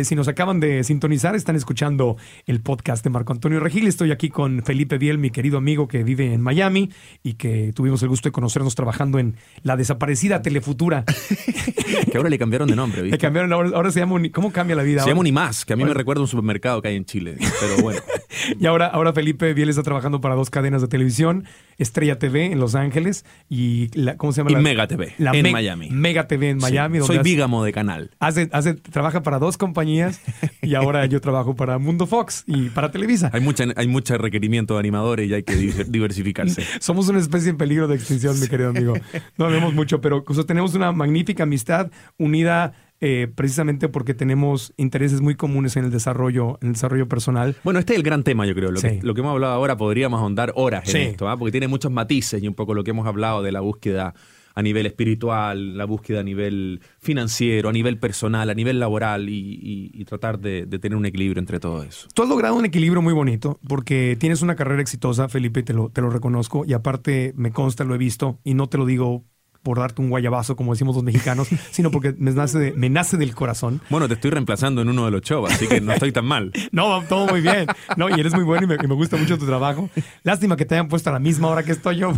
[0.03, 3.87] si nos acaban de sintonizar, están escuchando el podcast de Marco Antonio Regil.
[3.87, 6.91] Estoy aquí con Felipe Biel, mi querido amigo que vive en Miami
[7.23, 11.05] y que tuvimos el gusto de conocernos trabajando en la desaparecida Telefutura.
[12.11, 13.15] que ahora le cambiaron de nombre, ¿viste?
[13.15, 15.03] Le cambiaron, ahora, se llama, ¿cómo cambia la vida?
[15.03, 17.81] Se llama Unimás, que a mí me recuerda un supermercado que hay en Chile, pero
[17.81, 18.01] bueno.
[18.59, 21.45] y ahora, ahora Felipe Biel está trabajando para dos cadenas de televisión,
[21.77, 24.51] Estrella TV en Los Ángeles y, la, ¿cómo se llama?
[24.51, 25.89] Y Mega TV en Miami.
[25.89, 26.99] Mega TV en Miami.
[27.01, 28.11] soy bígamo de canal.
[28.19, 30.21] Hace, hace, trabaja para dos compañías
[30.61, 33.29] y ahora yo trabajo para Mundo Fox y para Televisa.
[33.33, 36.63] Hay, mucha, hay mucho requerimiento de animadores y hay que diversificarse.
[36.79, 38.93] Somos una especie en peligro de extinción, mi querido amigo.
[39.37, 42.73] No vemos mucho, pero tenemos una magnífica amistad unida
[43.05, 47.53] eh, precisamente porque tenemos intereses muy comunes en el desarrollo, en el desarrollo personal.
[47.61, 48.71] Bueno, este es el gran tema, yo creo.
[48.71, 51.35] Lo, que, lo que hemos hablado ahora podríamos ahondar horas en esto, ¿ah?
[51.35, 54.13] porque tiene muchos matices y un poco lo que hemos hablado de la búsqueda
[54.55, 60.05] a nivel espiritual, la búsqueda a nivel financiero, a nivel personal, a nivel laboral y,
[60.05, 62.07] tratar de, tener un equilibrio entre todo eso.
[62.13, 65.89] Tú has logrado un equilibrio muy bonito porque tienes una carrera exitosa, Felipe, te lo,
[65.89, 69.25] te lo reconozco y aparte me consta, lo he visto y no te lo digo
[69.63, 73.33] por darte un guayabazo, como decimos los mexicanos, sino porque me nace, me nace del
[73.33, 73.81] corazón.
[73.89, 76.51] Bueno, te estoy reemplazando en uno de los shows, así que no estoy tan mal.
[76.71, 77.67] no, todo muy bien.
[77.97, 79.89] No, y eres muy bueno y me, me, gusta mucho tu trabajo.
[80.23, 82.13] Lástima que te hayan puesto a la misma hora que estoy yo.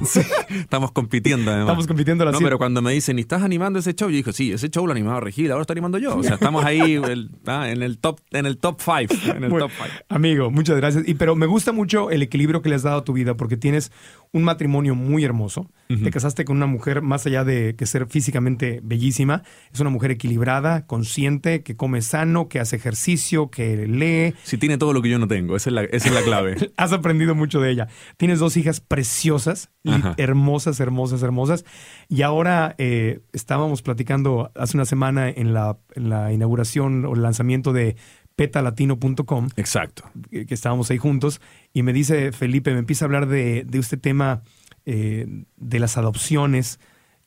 [0.50, 1.68] Estamos compitiendo, además.
[1.68, 4.10] Estamos compitiendo No, pero cuando me dicen, ¿y estás animando ese show?
[4.10, 6.18] Yo dije, sí, ese show lo animaba Regil, ahora estoy animando yo.
[6.18, 7.00] O sea, estamos ahí
[7.46, 9.08] ah, en el top en el top five.
[9.36, 9.92] En el top five.
[10.10, 11.08] Amigo, muchas gracias.
[11.08, 13.58] Y, pero me gusta mucho el equilibrio que le has dado a tu vida porque
[13.58, 13.92] tienes
[14.36, 15.72] un matrimonio muy hermoso.
[15.88, 19.44] Te casaste con una mujer más allá de que ser físicamente bellísima.
[19.72, 24.34] Es una mujer equilibrada, consciente, que come sano, que hace ejercicio, que lee.
[24.44, 25.56] Sí, tiene todo lo que yo no tengo.
[25.56, 26.74] Esa es la, esa es la clave.
[26.78, 27.88] Has aprendido mucho de ella.
[28.18, 29.70] Tienes dos hijas preciosas,
[30.18, 31.64] hermosas, hermosas, hermosas.
[32.10, 37.22] Y ahora eh, estábamos platicando hace una semana en la, en la inauguración o el
[37.22, 37.96] lanzamiento de
[38.36, 39.50] petalatino.com.
[39.56, 40.04] Exacto.
[40.30, 41.42] Que, estábamos ahí juntos.
[41.74, 44.44] Y me dice Felipe, me empieza a hablar de, de este tema
[44.86, 45.26] eh,
[45.58, 46.80] de las adopciones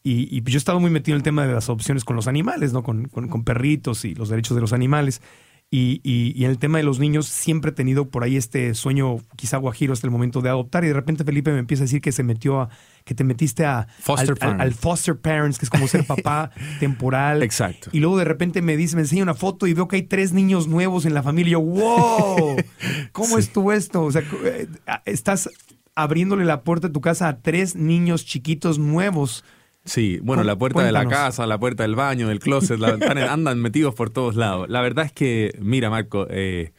[0.02, 2.72] y, yo he estado muy metido en el tema de las adopciones con los animales,
[2.72, 2.82] ¿no?
[2.82, 3.08] Con,
[3.44, 5.20] perritos y los derechos de los animales.
[5.70, 9.18] Y, y, en el tema de los niños siempre he tenido por ahí este sueño
[9.36, 12.00] quizá guajiro hasta el momento de adoptar y de repente Felipe me empieza a decir
[12.00, 12.70] que se metió a,
[13.08, 17.42] que te metiste a, foster al, foster parents, que es como ser papá temporal.
[17.42, 17.88] Exacto.
[17.90, 20.34] Y luego de repente me dice, me enseña una foto y veo que hay tres
[20.34, 22.56] niños nuevos en la familia y yo, wow,
[23.12, 24.02] ¿cómo es tú esto?
[24.04, 24.68] O sea, eh,
[25.06, 25.48] estás
[25.94, 29.42] abriéndole la puerta de tu casa a tres niños chiquitos nuevos.
[29.86, 33.32] Sí, bueno, la puerta de la casa, la puerta del baño, del closet, la ventana,
[33.32, 34.68] andan metidos por todos lados.
[34.68, 36.72] La verdad es que, mira, Marco, eh,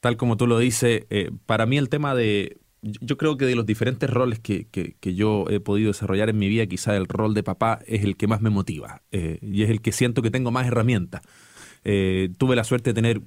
[0.00, 2.58] tal como tú lo dices, eh, para mí el tema de.
[2.82, 6.48] Yo creo que de los diferentes roles que, que, yo he podido desarrollar en mi
[6.48, 9.70] vida, quizá el rol de papá es el que más me motiva eh, y es
[9.70, 11.22] el que siento que tengo más herramientas.
[11.82, 13.22] tuve la suerte de tener,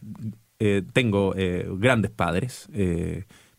[0.94, 1.34] tengo
[1.78, 2.70] grandes padres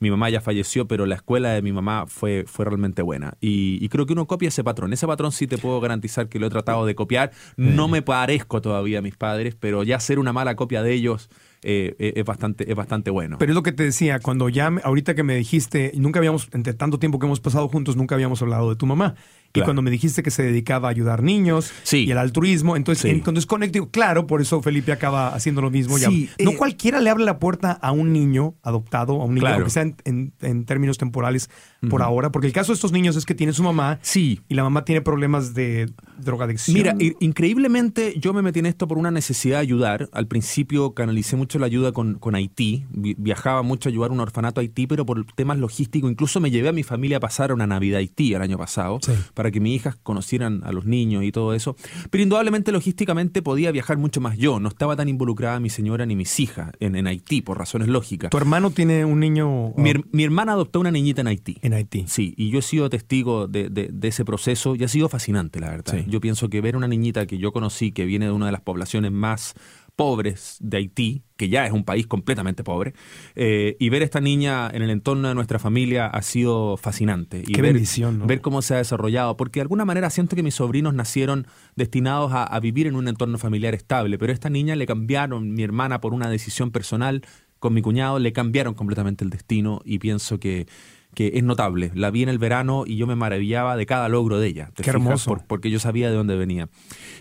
[0.00, 3.36] mi mamá ya falleció, pero la escuela de mi mamá fue, fue realmente buena.
[3.40, 4.94] Y, creo que uno copia ese patrón.
[4.94, 7.32] Ese patrón sí te puedo garantizar que lo he tratado de copiar.
[7.56, 11.28] No me parezco todavía a mis padres, pero ya ser una mala copia de ellos
[11.62, 13.36] eh, eh, es, bastante, es bastante bueno.
[13.38, 16.74] Pero es lo que te decía, cuando ya, ahorita que me dijiste, nunca habíamos, entre
[16.74, 19.14] tanto tiempo que hemos pasado juntos, nunca habíamos hablado de tu mamá.
[19.52, 23.46] Y cuando me dijiste que se dedicaba a ayudar niños y el altruismo, entonces, entonces
[23.46, 25.98] conecto, claro, por eso Felipe acaba haciendo lo mismo.
[25.98, 29.70] no eh, cualquiera le abre la puerta a un niño adoptado, a un niño, aunque
[29.70, 30.32] sea en,
[30.64, 31.50] términos temporales
[31.88, 34.40] por ahora, porque el caso de estos niños es que tiene su mamá sí.
[34.48, 36.74] y la mamá tiene problemas de drogadicción.
[36.74, 40.08] Mira, increíblemente yo me metí en esto por una necesidad de ayudar.
[40.12, 44.20] Al principio canalicé mucho la ayuda con, con Haití, viajaba mucho a ayudar a un
[44.20, 47.52] orfanato a Haití, pero por temas logísticos, incluso me llevé a mi familia a pasar
[47.52, 49.00] una Navidad a Haití el año pasado.
[49.02, 51.74] Sí para que mis hijas conocieran a los niños y todo eso.
[52.10, 54.60] Pero indudablemente, logísticamente, podía viajar mucho más yo.
[54.60, 58.28] No estaba tan involucrada mi señora ni mis hijas en, Haití, por razones lógicas.
[58.28, 59.72] ¿Tu hermano tiene un niño?
[59.78, 61.56] Mi, hermana adoptó una niñita en Haití.
[61.62, 62.04] En Haití.
[62.06, 66.04] Sí, y yo he sido testigo de, ese proceso y ha sido fascinante, la verdad.
[66.06, 68.60] Yo pienso que ver una niñita que yo conocí, que viene de una de las
[68.60, 69.54] poblaciones más
[69.96, 72.92] pobres de Haití, que ya es un país completamente pobre,
[73.34, 77.42] eh, y ver a esta niña en el entorno de nuestra familia ha sido fascinante.
[77.46, 80.42] Y Qué ver, bendición, ver cómo se ha desarrollado, porque de alguna manera siento que
[80.42, 84.76] mis sobrinos nacieron destinados a, vivir en un entorno familiar estable, pero a esta niña
[84.76, 87.22] le cambiaron, mi hermana por una decisión personal
[87.58, 90.66] con mi cuñado, le cambiaron completamente el destino y pienso que
[91.14, 91.90] que es notable.
[91.94, 94.70] La vi en el verano y yo me maravillaba de cada logro de ella.
[94.76, 95.42] Qué hermoso.
[95.48, 96.68] porque yo sabía de dónde venía.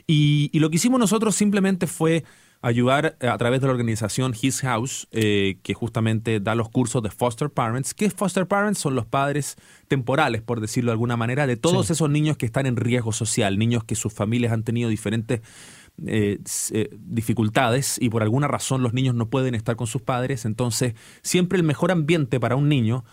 [0.05, 2.23] Y, y, lo que hicimos nosotros simplemente fue
[2.61, 7.09] ayudar a través de la organización His House, eh, que justamente da los cursos de
[7.09, 7.93] foster parents.
[7.93, 8.79] ¿Qué foster parents?
[8.79, 9.55] Son los padres
[9.87, 13.57] temporales, por decirlo de alguna manera, de todos esos niños que están en riesgo social,
[13.57, 15.41] niños que sus familias han tenido diferentes
[16.05, 16.39] eh,
[16.71, 20.45] eh, dificultades y por alguna razón los niños no pueden estar con sus padres.
[20.45, 23.05] Entonces, siempre el mejor ambiente para un niño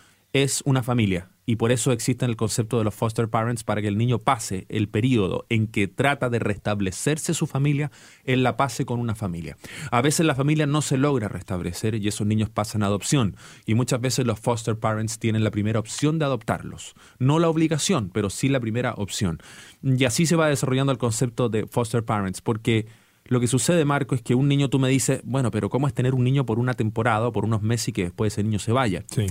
[0.42, 3.88] es una familia y por eso existe el concepto de los foster parents para que
[3.88, 7.90] el niño pase el periodo en que trata de restablecerse su familia,
[8.24, 9.56] él la pase con una familia.
[9.90, 13.74] A veces la familia no se logra restablecer y esos niños pasan a adopción y
[13.74, 18.28] muchas veces los foster parents tienen la primera opción de adoptarlos, no la obligación, pero
[18.28, 19.38] sí la primera opción.
[19.82, 22.86] Y así se va desarrollando el concepto de foster parents porque
[23.28, 25.94] lo que sucede, Marco, es que un niño tú me dices, bueno, pero ¿cómo es
[25.94, 28.58] tener un niño por una temporada o por unos meses y que después ese niño
[28.58, 29.04] se vaya?
[29.10, 29.26] Sí.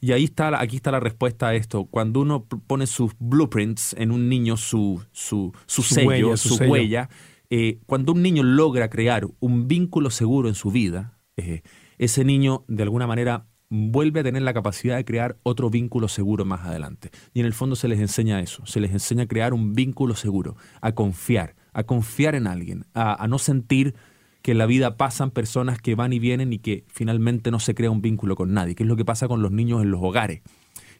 [0.00, 1.86] Y ahí está, aquí está la respuesta a esto.
[1.86, 7.08] Cuando uno pone sus blueprints en un niño, su, su, su, sello, su, huella,
[7.50, 11.62] eh, cuando un niño logra crear un vínculo seguro en su vida, eh,
[11.98, 16.44] ese niño de alguna manera vuelve a tener la capacidad de crear otro vínculo seguro
[16.44, 17.10] más adelante.
[17.34, 20.14] Y en el fondo se les enseña eso, se les enseña a crear un vínculo
[20.14, 23.94] seguro, a confiar, a confiar en alguien, a, no sentir
[24.42, 27.76] que en la vida pasan personas que van y vienen y que finalmente no se
[27.76, 30.00] crea un vínculo con nadie, que es lo que pasa con los niños en los
[30.02, 30.42] hogares,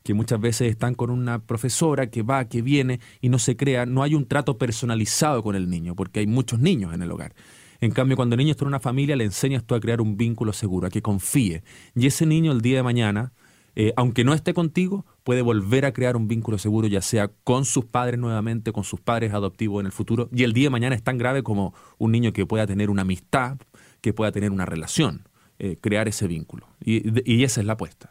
[0.05, 3.87] que muchas veces están con una profesora que va, que viene y no se crea,
[3.87, 7.35] no hay un trato personalizado con el niño, porque hay muchos niños en el hogar.
[7.81, 10.17] En cambio, cuando el niño está en una familia, le enseñas tú a crear un
[10.17, 11.65] vínculo seguro, a que confíe.
[11.97, 13.33] Y ese niño el día de mañana,
[13.81, 17.65] eh, aunque no esté contigo, puede volver a crear un vínculo seguro, ya sea con
[17.65, 20.29] sus padres nuevamente, con sus padres adoptivos en el futuro.
[20.33, 23.03] Y el día de mañana es tan grave como un niño que pueda tener una
[23.03, 23.57] amistad,
[24.01, 25.29] que pueda tener una relación,
[25.61, 26.67] eh, crear ese vínculo.
[26.85, 28.11] Y, y esa es la apuesta.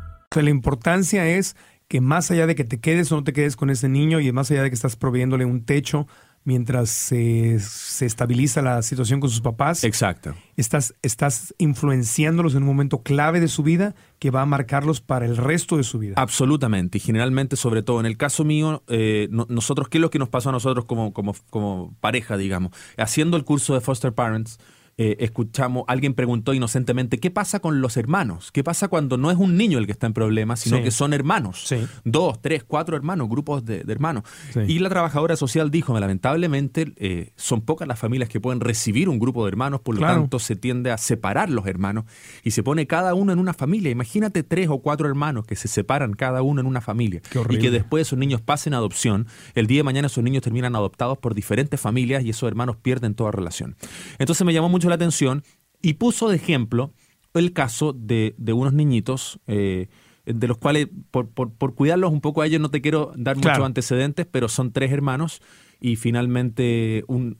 [0.35, 1.55] La importancia es
[1.87, 4.31] que más allá de que te quedes o no te quedes con ese niño y
[4.31, 6.07] más allá de que estás proveyéndole un techo
[6.43, 9.83] mientras se, estabiliza la situación con sus papás.
[9.83, 10.33] Exacto.
[10.55, 15.25] Estás, estás influenciándolos en un momento clave de su vida que va a marcarlos para
[15.25, 16.15] el resto de su vida.
[16.17, 16.97] Absolutamente.
[16.97, 20.29] Y generalmente, sobre todo en el caso mío, eh, nosotros, ¿qué es lo que nos
[20.29, 22.71] pasó a nosotros como, como, como pareja, digamos?
[22.97, 24.59] Haciendo el curso de Foster Parents,
[25.03, 28.51] eh, escuchamos, alguien preguntó inocentemente, ¿qué pasa con los hermanos?
[28.51, 31.11] ¿Qué pasa cuando no es un niño el que está en problemas, sino que son
[31.11, 31.73] hermanos?
[32.03, 34.25] Dos, tres, cuatro hermanos, grupos de, hermanos.
[34.67, 39.17] Y la trabajadora social dijo, lamentablemente eh, son pocas las familias que pueden recibir un
[39.17, 42.05] grupo de hermanos, por lo tanto se tiende a separar los hermanos
[42.43, 43.89] y se pone cada uno en una familia.
[43.89, 47.71] Imagínate tres o cuatro hermanos que se separan cada uno en una familia y que
[47.71, 49.25] después esos niños pasen a adopción.
[49.55, 53.15] El día de mañana esos niños terminan adoptados por diferentes familias y esos hermanos pierden
[53.15, 53.75] toda relación.
[54.19, 55.43] Entonces me llamó mucho la atención
[55.81, 56.93] y puso de ejemplo
[57.33, 59.87] el caso de, unos niñitos, eh,
[60.25, 63.59] de los cuales, por, por, cuidarlos un poco a ellos, no te quiero dar muchos
[63.59, 65.41] antecedentes, pero son tres hermanos
[65.79, 67.35] y finalmente un,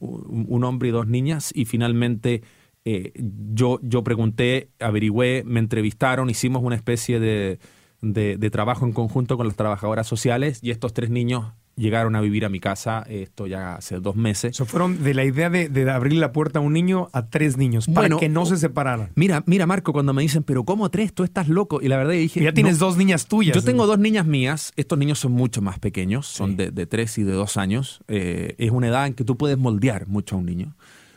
[0.64, 2.42] hombre y dos niñas y finalmente
[2.84, 7.60] eh, yo, yo pregunté, averigüé, me entrevistaron, hicimos una especie de,
[8.00, 12.44] de, trabajo en conjunto con las trabajadoras sociales y estos tres niños llegaron a vivir
[12.44, 14.56] a mi casa esto ya hace dos meses.
[14.56, 17.56] Se fueron de la idea de, de, abrir la puerta a un niño a tres
[17.56, 19.10] niños para que no se separaran.
[19.14, 21.12] Mira, mira Marco, cuando me dicen, pero ¿cómo tres?
[21.12, 21.80] Tú estás loco.
[21.80, 22.42] Y la verdad dije...
[22.42, 23.54] ya tienes dos niñas tuyas.
[23.54, 24.72] Yo tengo dos niñas mías.
[24.76, 28.02] Estos niños son mucho más pequeños, son de, de, tres y de dos años.
[28.08, 30.74] Eh, es una edad en que tú puedes moldear mucho a un niño.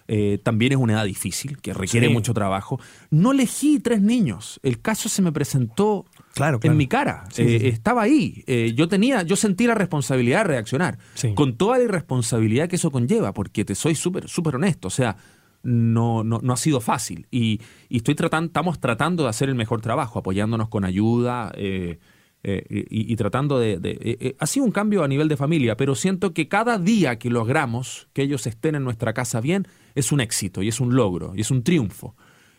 [0.08, 2.80] Eh, también es una edad difícil, que requiere mucho trabajo.
[3.10, 4.60] No elegí tres niños.
[4.62, 6.06] El caso se me presentó
[6.36, 7.24] claro, en mi cara.
[7.38, 8.44] Eh, estaba ahí.
[8.46, 11.00] Eh, yo tenía, yo sentí la responsabilidad de reaccionar.
[11.34, 14.90] Con toda la irresponsabilidad que eso conlleva, porque te soy súper, súper honesto.
[14.90, 15.16] O sea,
[15.64, 17.26] no, no, no, ha sido fácil.
[17.32, 21.52] Y, estoy tratando, estamos tratando de hacer el mejor trabajo, apoyándonos con ayuda.
[21.58, 24.36] y, tratando de...
[24.38, 28.08] ha sido un cambio a nivel de familia, pero siento que cada día que logramos
[28.14, 31.42] que ellos estén en nuestra casa bien, es un éxito y es un logro y
[31.42, 32.16] es un triunfo.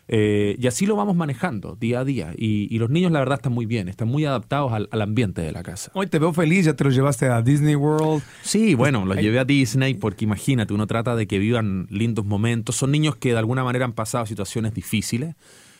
[0.08, 2.32] Eh, y así lo vamos manejando día a día.
[2.36, 5.62] Y, los niños, la verdad, están muy bien, están muy adaptados al, ambiente de la
[5.62, 5.90] casa.
[5.94, 8.22] Hoy te veo feliz, ya te los llevaste a Disney World.
[8.42, 12.76] Sí, bueno, los llevé a Disney porque imagínate, uno trata de que vivan lindos momentos.
[12.76, 15.34] Son niños que de alguna manera han pasado situaciones difíciles.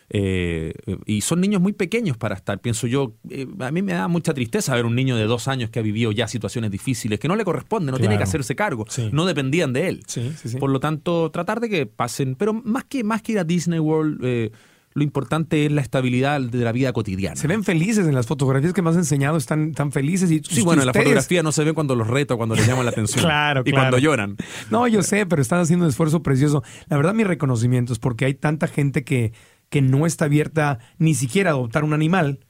[0.09, 0.73] Eh,
[1.05, 3.15] y son niños muy pequeños para estar, pienso yo.
[3.29, 5.83] eh, a mí me da mucha tristeza ver un niño de dos años que ha
[5.83, 9.09] vivido ya situaciones difíciles, que no le corresponde, no tiene que hacerse cargo, Sí.
[9.13, 10.03] no dependían de él.
[10.07, 10.57] Sí, sí, sí.
[10.59, 13.79] Por lo tanto, tratar de que pasen, pero más que, más que ir a Disney
[13.81, 14.51] World, eh,
[14.95, 17.37] lo importante es la estabilidad de la vida cotidiana.
[17.37, 20.31] Se ven felices en las fotografías que me has enseñado, están tan felices.
[20.31, 22.87] Y Sí, bueno, en la fotografía no se ve cuando los reto, cuando les llaman
[22.87, 23.23] la atención.
[23.27, 23.83] Claro, Y claro.
[23.91, 24.37] cuando lloran.
[24.71, 26.63] No, yo sé, pero están haciendo un esfuerzo precioso.
[26.89, 29.33] La verdad, mi reconocimiento es porque hay tanta gente que,
[29.69, 32.41] que no está abierta ni siquiera a adoptar un animal,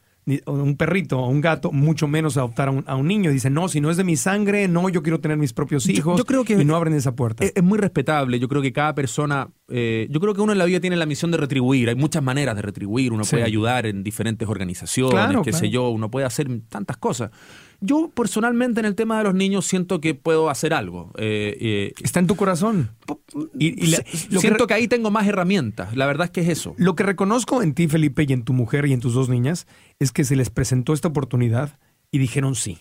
[0.46, 3.30] un perrito o un gato, mucho menos a adoptar a un, a un niño.
[3.30, 6.18] Dicen, no, si no es de mi sangre, no, yo quiero tener mis propios hijos.
[6.18, 7.44] yo creo que- y no abren esa puerta.
[7.44, 8.40] Es, es muy respetable.
[8.40, 11.06] Yo creo que cada persona, eh, yo creo que uno en la vida tiene la
[11.06, 11.88] misión de retribuir.
[11.90, 13.12] Hay muchas maneras de retribuir.
[13.12, 13.30] Uno Sí.
[13.36, 15.90] puede ayudar en diferentes organizaciones, Claro, qué sé yo.
[15.90, 17.30] Uno puede hacer tantas cosas.
[17.80, 21.12] Yo personalmente en el tema de los niños siento que puedo hacer algo.
[21.18, 22.90] Eh, eh, Está en tu corazón.
[23.58, 25.96] Y, y la- si- lo siento que ahí tengo más herramientas.
[25.96, 26.74] La verdad es que es eso.
[26.78, 29.66] Lo que reconozco en ti, Felipe, y en tu mujer y en tus dos niñas,
[29.98, 31.78] es que se les presentó esta oportunidad
[32.10, 32.78] y dijeron sí.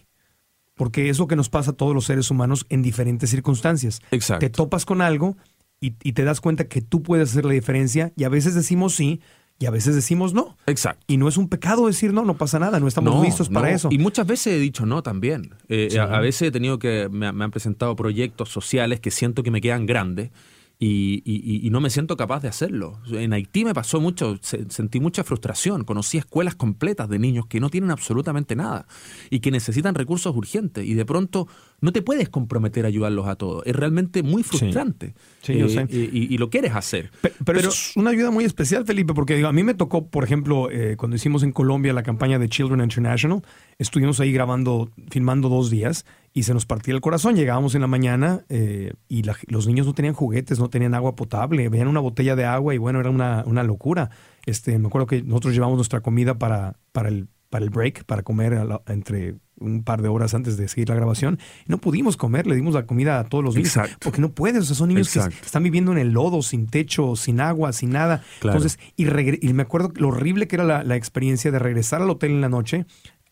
[0.76, 4.02] Porque es lo que nos pasa a todos los seres humanos en diferentes circunstancias.
[4.12, 4.46] Exacto.
[4.46, 5.38] Te topas con algo
[5.80, 8.94] y, y te das cuenta que tú puedes hacer la diferencia y a veces decimos
[8.96, 9.22] sí
[9.60, 10.58] y a veces decimos no.
[10.68, 11.04] Exacto.
[11.08, 13.70] Y no es un pecado decir no, no pasa nada, no estamos No, listos para
[13.70, 13.76] no.
[13.76, 13.90] eso.
[13.92, 15.56] Y muchas veces he dicho no también.
[15.70, 15.98] Eh, Sí.
[15.98, 19.52] a, a veces he tenido que, me, me han presentado proyectos sociales que siento que
[19.52, 20.32] me quedan grandes
[20.78, 23.00] y, y- y no me siento capaz de hacerlo.
[23.10, 25.86] En Haití me pasó mucho, se- sentí mucha frustración.
[25.86, 28.86] Conocí escuelas completas de niños que no tienen absolutamente nada
[29.30, 31.48] y que necesitan recursos urgentes y de pronto
[31.86, 33.64] no te puedes comprometer a ayudarlos a todos.
[33.66, 35.14] Es realmente muy frustrante.
[35.42, 35.88] Sí, yo Eh, sé.
[35.90, 37.12] y, y lo quieres hacer.
[37.22, 40.24] Pe- Pero, es una ayuda muy especial, Felipe, porque digo, a mí me tocó, por
[40.24, 43.42] ejemplo, eh, cuando hicimos en Colombia la campaña de Children International,
[43.78, 47.36] estuvimos ahí grabando, filmando dos días y se nos partía el corazón.
[47.36, 51.16] Llegábamos en la mañana eh, y la- los niños no tenían juguetes, no tenían agua
[51.16, 54.10] potable, veían una botella de agua y bueno, era una, una locura.
[54.46, 58.24] Este, me acuerdo que nosotros llevamos nuestra comida para, para, el, para el break, para
[58.24, 61.40] comer la- entre un par de horas antes de seguir la grabación.
[61.68, 63.76] No pudimos comer, le dimos la comida a todos los niños.
[63.76, 63.98] Exacto.
[64.02, 65.38] Porque no puedes, o sea, son niños Exacto.
[65.40, 68.24] que están viviendo en el lodo, sin techo, sin agua, sin nada.
[68.40, 68.58] Claro.
[68.58, 69.06] Entonces, y,
[69.54, 72.50] me acuerdo lo horrible que era la, la experiencia de regresar al hotel en la
[72.50, 72.86] noche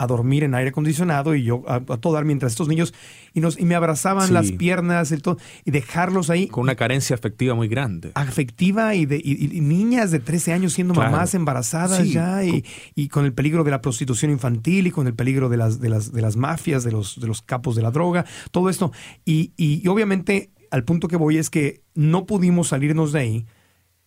[0.03, 2.93] a dormir en aire acondicionado y yo a, a todo dar mientras estos niños
[3.33, 4.33] y nos y me abrazaban Sí.
[4.33, 8.11] las piernas el todo, y dejarlos ahí Con una carencia afectiva muy grande.
[8.15, 11.11] afectiva y de y- y niñas de 13 años siendo Claro.
[11.11, 12.63] mamás embarazadas Sí, ya y,
[12.95, 15.89] y con el peligro de la prostitución infantil y con el peligro de las de
[15.89, 18.91] las de las mafias de los de los capos de la droga todo esto
[19.25, 23.45] y, y- y obviamente al punto que voy es que no pudimos salirnos de ahí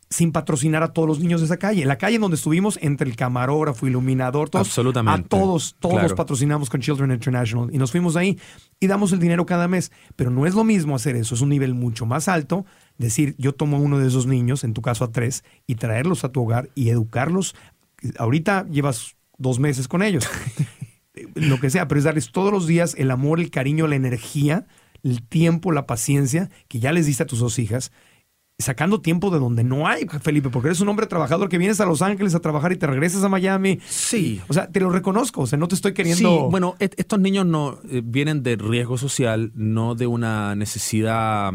[0.08, 1.84] sin patrocinar a todos los niños de esa calle.
[1.84, 5.26] La calle en donde estuvimos, entre el camarógrafo, iluminador, todos, Absolutamente.
[5.26, 6.14] a todos, todos Claro.
[6.14, 8.38] patrocinamos con Children International y nos fuimos de ahí
[8.78, 9.90] y damos el dinero cada mes.
[10.14, 12.64] Pero no es lo mismo hacer eso, es un nivel mucho más alto.
[12.98, 16.24] Decir, yo tomo a uno de esos niños, en tu caso a tres, y traerlos
[16.24, 17.54] a tu hogar y educarlos.
[18.18, 20.28] Ahorita llevas dos meses con ellos.
[21.34, 24.66] lo que sea, pero es darles todos los días el amor, el cariño, la energía,
[25.02, 27.92] el tiempo, la paciencia que ya les diste a tus dos hijas,
[28.58, 31.86] sacando tiempo de donde no hay, Felipe, porque eres un hombre trabajador que vienes a
[31.86, 33.80] Los Ángeles a trabajar y te regresas a Miami.
[33.86, 34.40] Sí.
[34.48, 36.28] O sea, te lo reconozco, o sea, no te estoy queriendo...
[36.28, 41.52] Sí, bueno, et- estos niños no eh, vienen de riesgo social, no de una necesidad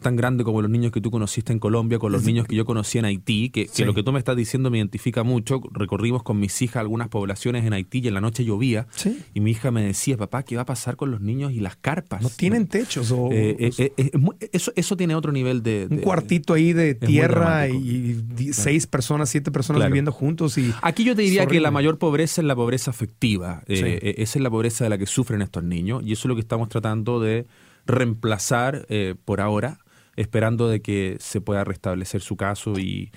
[0.00, 2.64] tan grande como los niños que tú conociste en Colombia, con los niños que yo
[2.64, 5.60] conocí en Haití, que, lo que tú me estás diciendo me identifica mucho.
[5.72, 8.86] Recorrimos con mis hijas algunas poblaciones en Haití y en la noche llovía.
[8.94, 9.18] Sí.
[9.34, 11.76] Y mi hija me decía, papá, ¿qué va a pasar con los niños y las
[11.76, 12.22] carpas?
[12.22, 15.88] No tienen techos o Eh, eh, eh, eh, eso, eso tiene otro nivel de...
[15.90, 19.90] un cuartito ahí de tierra y seis personas, siete personas Claro.
[19.90, 20.72] viviendo juntos y...
[20.82, 23.62] Aquí yo te diría que la mayor pobreza es la pobreza afectiva.
[23.66, 26.26] Eh, eh, esa es la pobreza de la que sufren estos niños y eso es
[26.26, 27.46] lo que estamos tratando de
[27.86, 29.78] reemplazar eh, por ahora,
[30.16, 33.12] esperando de que se pueda restablecer su caso y,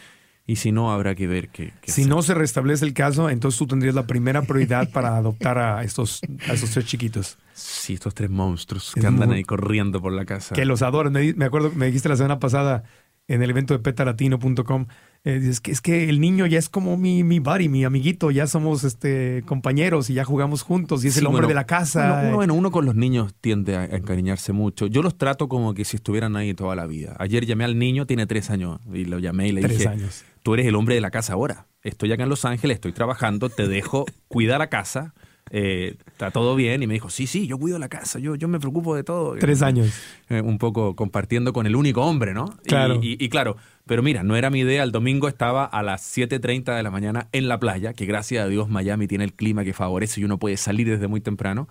[0.45, 2.13] y si no, habrá que ver qué, qué Si hacer.
[2.13, 6.21] no se restablece el caso, entonces tú tendrías la primera prioridad para adoptar a estos,
[6.47, 7.37] a estos tres chiquitos.
[7.53, 10.55] Sí, estos tres monstruos Es que andan muy- ahí corriendo por la casa.
[10.55, 11.13] que los adoran.
[11.13, 12.83] Me, me acuerdo, me dijiste la semana pasada
[13.29, 14.87] en el evento de petalatino.com,
[15.23, 18.31] eh, dices que es que el niño ya es como mi, mi buddy, mi amiguito,
[18.31, 21.53] ya somos este compañeros y ya jugamos juntos y es Sí, el hombre bueno, de
[21.55, 22.21] la casa.
[22.25, 24.87] Uno, bueno, uno con los niños tiende a, a encariñarse mucho.
[24.87, 27.15] Yo los trato como que si estuvieran ahí toda la vida.
[27.19, 30.23] Ayer llamé al niño, tiene tres años, y lo llamé y le Tres dije, años.
[30.43, 31.67] tú eres el hombre de la casa ahora.
[31.83, 35.13] Estoy acá en Los Ángeles, estoy trabajando, te dejo, cuida la casa,
[35.51, 36.83] eh, está todo bien.
[36.83, 39.35] Y me dijo, sí, sí, yo cuido la casa, yo, yo me preocupo de todo.
[39.35, 39.93] Tres años.
[40.29, 42.45] Eh, un poco compartiendo con el único hombre, ¿no?
[42.65, 42.99] Claro.
[43.01, 44.83] Y, y claro, pero mira, no era mi idea.
[44.83, 48.47] El domingo estaba a las 7.30 de la mañana en la playa, que gracias a
[48.47, 51.67] Dios Miami tiene el clima que favorece y uno puede salir desde muy temprano.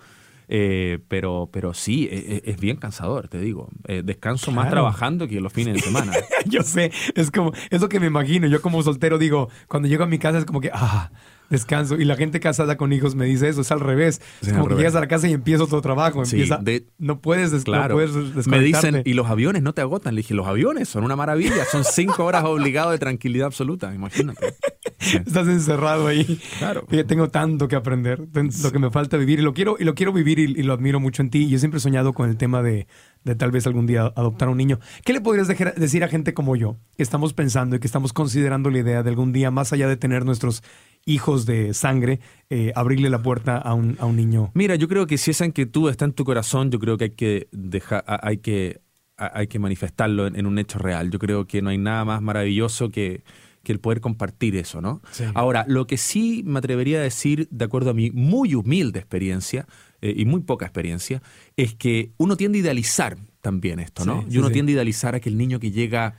[0.50, 3.68] Eh, pero, pero sí, e, e, es, bien cansador, te digo.
[3.86, 6.12] Eh, descanso más trabajando que los fines de semana.
[6.46, 8.46] yo sé, es como, es lo que me imagino.
[8.46, 11.10] Yo como soltero digo, cuando llego a mi casa es como que, ah,
[11.50, 11.96] descanso.
[11.96, 14.20] Y la gente casada con hijos me dice eso, es al revés.
[14.42, 16.22] Es como que llegas a la casa y empieza otro trabajo.
[16.22, 16.60] Empieza,
[16.98, 17.98] no, puedes claro.
[18.46, 20.14] Me dicen, ¿y los aviones no te agotan?
[20.14, 24.54] Le dije, los aviones son una maravilla, son cinco horas obligado de tranquilidad absoluta, imagínate.
[24.98, 26.40] Estás encerrado ahí.
[26.58, 26.84] Claro.
[26.90, 28.20] Y tengo tanto que aprender,
[28.62, 31.00] lo que me falta vivir y lo quiero, y lo quiero vivir y, lo admiro
[31.00, 31.48] mucho en ti.
[31.48, 32.86] Yo siempre he soñado con el tema de,
[33.24, 34.80] de tal vez algún día adoptar un niño.
[35.04, 38.70] ¿Qué le podrías decir a gente como yo, que estamos pensando y que estamos considerando
[38.70, 40.62] la idea de algún día, más allá de tener nuestros
[41.08, 44.50] hijos de sangre, eh, abrirle la puerta a un, a un niño?
[44.54, 47.10] Mira, yo creo que si esa inquietud está en tu corazón, yo creo que hay
[47.10, 48.80] que dejar, hay que,
[49.16, 51.10] hay que manifestarlo en, un hecho real.
[51.10, 53.22] Yo creo que no hay nada más maravilloso que,
[53.62, 55.00] que el poder compartir eso, ¿no?
[55.34, 59.66] Ahora, lo que sí me atrevería a decir, de acuerdo a mi muy humilde experiencia
[60.02, 61.22] eh, y muy poca experiencia,
[61.56, 64.26] es que uno tiende a idealizar también esto, ¿no?
[64.28, 66.16] y uno tiende a idealizar a que el niño que llega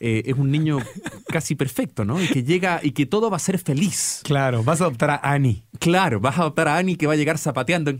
[0.00, 0.78] eh, es un niño
[1.28, 2.22] casi perfecto, ¿no?
[2.22, 4.20] Y que llega y que todo va a ser feliz.
[4.24, 5.64] Claro, vas a adoptar a Annie.
[5.78, 7.92] Claro, vas a adoptar a Annie que va a llegar zapateando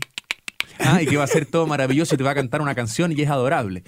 [0.79, 3.11] ah, y que va a ser todo maravilloso y te va a cantar una canción
[3.11, 3.83] y es adorable.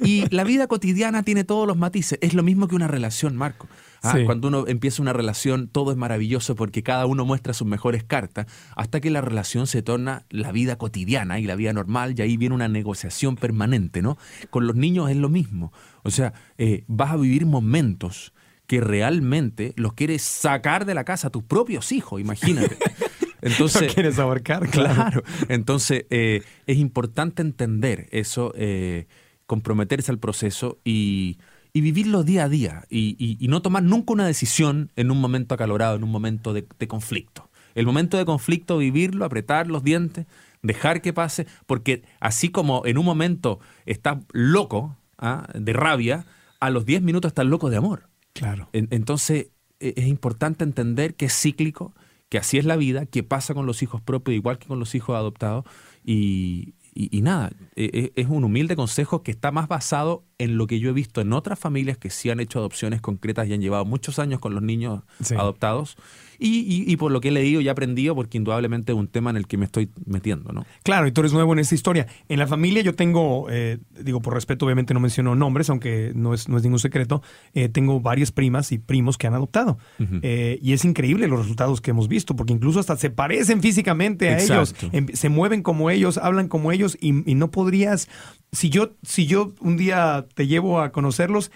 [0.00, 2.18] Y la vida cotidiana tiene todos los matices.
[2.20, 3.68] Es lo mismo que una relación, Marco.
[4.04, 8.04] Ah, cuando uno empieza una relación, todo es maravilloso porque cada uno muestra sus mejores
[8.04, 8.46] cartas,
[8.76, 12.36] hasta que la relación se torna la vida cotidiana y la vida normal, y ahí
[12.36, 14.18] viene una negociación permanente, ¿no?
[14.50, 15.72] Con los niños es lo mismo.
[16.02, 18.32] O sea, eh, vas a vivir momentos
[18.66, 22.76] que realmente los quieres sacar de la casa a tus propios hijos, imagínate.
[23.42, 25.22] Entonces, quieres abarcar, claro.
[25.48, 29.06] Entonces, eh, es importante entender eso, eh,
[29.46, 31.38] comprometerse al proceso y
[31.76, 35.96] y vivirlo día a día y, no tomar nunca una decisión en un momento acalorado,
[35.96, 37.50] en un momento de, conflicto.
[37.74, 40.26] El momento de conflicto, vivirlo, apretar los dientes,
[40.62, 45.48] dejar que pase, porque así como en un momento estás loco ¿ah?
[45.52, 46.26] de rabia,
[46.60, 48.08] a los 10 minutos estás loco de amor.
[48.32, 48.68] Claro.
[48.72, 49.48] entonces
[49.78, 51.92] e, es importante entender que es cíclico,
[52.28, 54.94] que así es la vida, que pasa con los hijos propios igual que con los
[54.94, 55.64] hijos adoptados
[56.04, 60.68] y, y, nada, e, e, es un humilde consejo que está más basado en lo
[60.68, 63.60] que yo he visto en otras familias que sí han hecho adopciones concretas y han
[63.60, 65.02] llevado muchos años con los niños
[65.36, 65.96] adoptados
[66.38, 69.46] y, por lo que he leído y aprendido, porque indudablemente es un tema en el
[69.46, 70.64] que me estoy metiendo, ¿no?
[70.82, 72.06] Claro, y tú eres nuevo en esta historia.
[72.28, 76.34] En la familia yo tengo, eh, digo, por respeto obviamente no menciono nombres, aunque no
[76.34, 77.22] es, no es ningún secreto,
[77.54, 79.78] eh, tengo varias primas y primos que han adoptado.
[80.22, 84.28] Eh, y es increíble los resultados que hemos visto, porque incluso hasta se parecen físicamente
[84.28, 88.08] a ellos, em, se mueven como ellos, hablan como ellos, y, y no podrías,
[88.52, 91.50] si yo, si yo un día te llevo a conocerlos,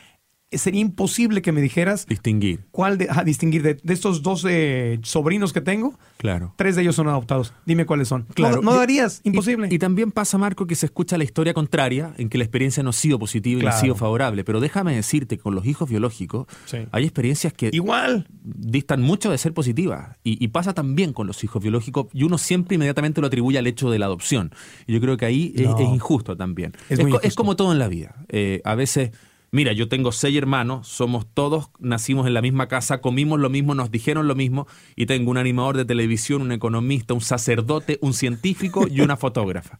[0.56, 2.06] sería imposible que me dijeras.
[2.06, 2.64] Distinguir.
[2.70, 5.98] ¿Cuál de, distinguir de, estos 12 sobrinos que tengo?
[6.16, 6.54] Claro.
[6.56, 7.52] Tres de ellos son adoptados.
[7.66, 8.26] Dime cuáles son.
[8.34, 8.62] Claro.
[8.62, 9.68] No, darías, imposible.
[9.70, 12.90] Y, también pasa, Marco, que se escucha la historia contraria, en que la experiencia no
[12.90, 14.44] ha sido positiva y no ha sido favorable.
[14.44, 16.46] Pero déjame decirte que con los hijos biológicos
[16.92, 17.70] hay experiencias que.
[17.72, 18.26] Igual.
[18.42, 20.16] Distan mucho de ser positivas.
[20.24, 22.06] Y, pasa también con los hijos biológicos.
[22.14, 24.52] Y uno siempre inmediatamente lo atribuye al hecho de la adopción.
[24.86, 26.72] Y yo creo que ahí es, injusto también.
[26.88, 28.24] Es, es, como todo en la vida.
[28.28, 29.10] Eh, a veces
[29.50, 33.74] mira, yo tengo seis hermanos, somos todos, nacimos en la misma casa, comimos lo mismo,
[33.74, 38.14] nos dijeron lo mismo, y tengo un animador de televisión, un economista, un sacerdote, un
[38.14, 39.78] científico y una fotógrafa.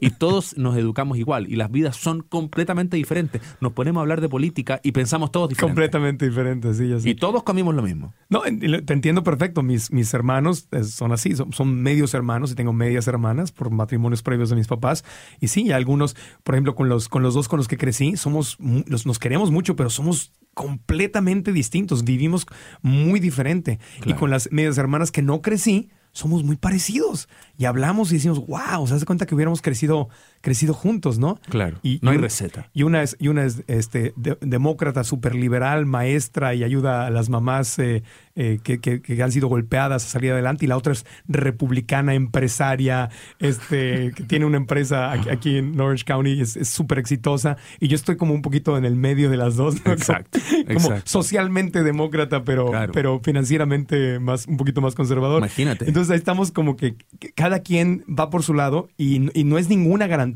[0.00, 3.40] Y todos nos educamos igual, y las vidas son completamente diferentes.
[3.60, 5.74] Nos ponemos a hablar de política y pensamos todos diferentes.
[5.74, 8.12] Completamente diferentes, sí, ya Y todos comimos lo mismo.
[8.28, 9.62] No, te entiendo perfecto.
[9.62, 14.22] Mis, mis hermanos eh, son así, son, medios hermanos y tengo medias hermanas por matrimonios
[14.22, 15.04] previos de mis papás.
[15.40, 18.56] Y sí, algunos, por ejemplo, con los, con los dos con los que crecí, somos
[18.86, 22.46] los nos queremos mucho, pero somos completamente distintos, vivimos
[22.82, 23.78] muy diferente.
[24.04, 27.28] Y con las medias hermanas que no crecí, somos muy parecidos.
[27.58, 30.08] Y hablamos y decimos, wow, se hace cuenta que hubiéramos crecido,
[30.44, 31.40] crecido juntos, ¿no?
[31.48, 31.78] Claro.
[31.82, 32.68] Y, no hay receta.
[32.74, 37.30] Y una es, y una es este, demócrata, súper liberal, maestra y ayuda a las
[37.30, 38.02] mamás eh,
[38.36, 40.66] eh, que, han sido golpeadas a salir adelante.
[40.66, 46.40] Y la otra es republicana, empresaria, este, que tiene una empresa aquí, en Orange County,
[46.42, 47.56] es súper exitosa.
[47.80, 50.38] Y yo estoy como un poquito en el medio de las dos, Exacto.
[50.74, 55.38] Como, socialmente demócrata, pero, pero financieramente más, un poquito más conservador.
[55.38, 55.86] Imagínate.
[55.86, 56.96] Entonces, ahí estamos como que
[57.34, 60.33] cada quien va por su lado y, no es ninguna garantía,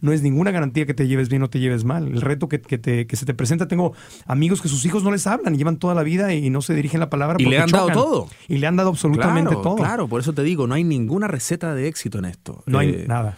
[0.00, 2.06] no es ninguna garantía que te lleves bien o te lleves mal.
[2.06, 3.92] El reto que, te, que se te presenta, tengo
[4.26, 6.74] amigos que sus hijos no les hablan y llevan toda la vida y no se
[6.74, 7.36] dirigen la palabra.
[7.38, 8.28] Y le han dado todo.
[8.48, 9.76] Y le han dado absolutamente todo.
[9.76, 12.62] Claro, por eso te digo, no hay ninguna receta de éxito en esto.
[12.66, 13.36] No hay eh, nada.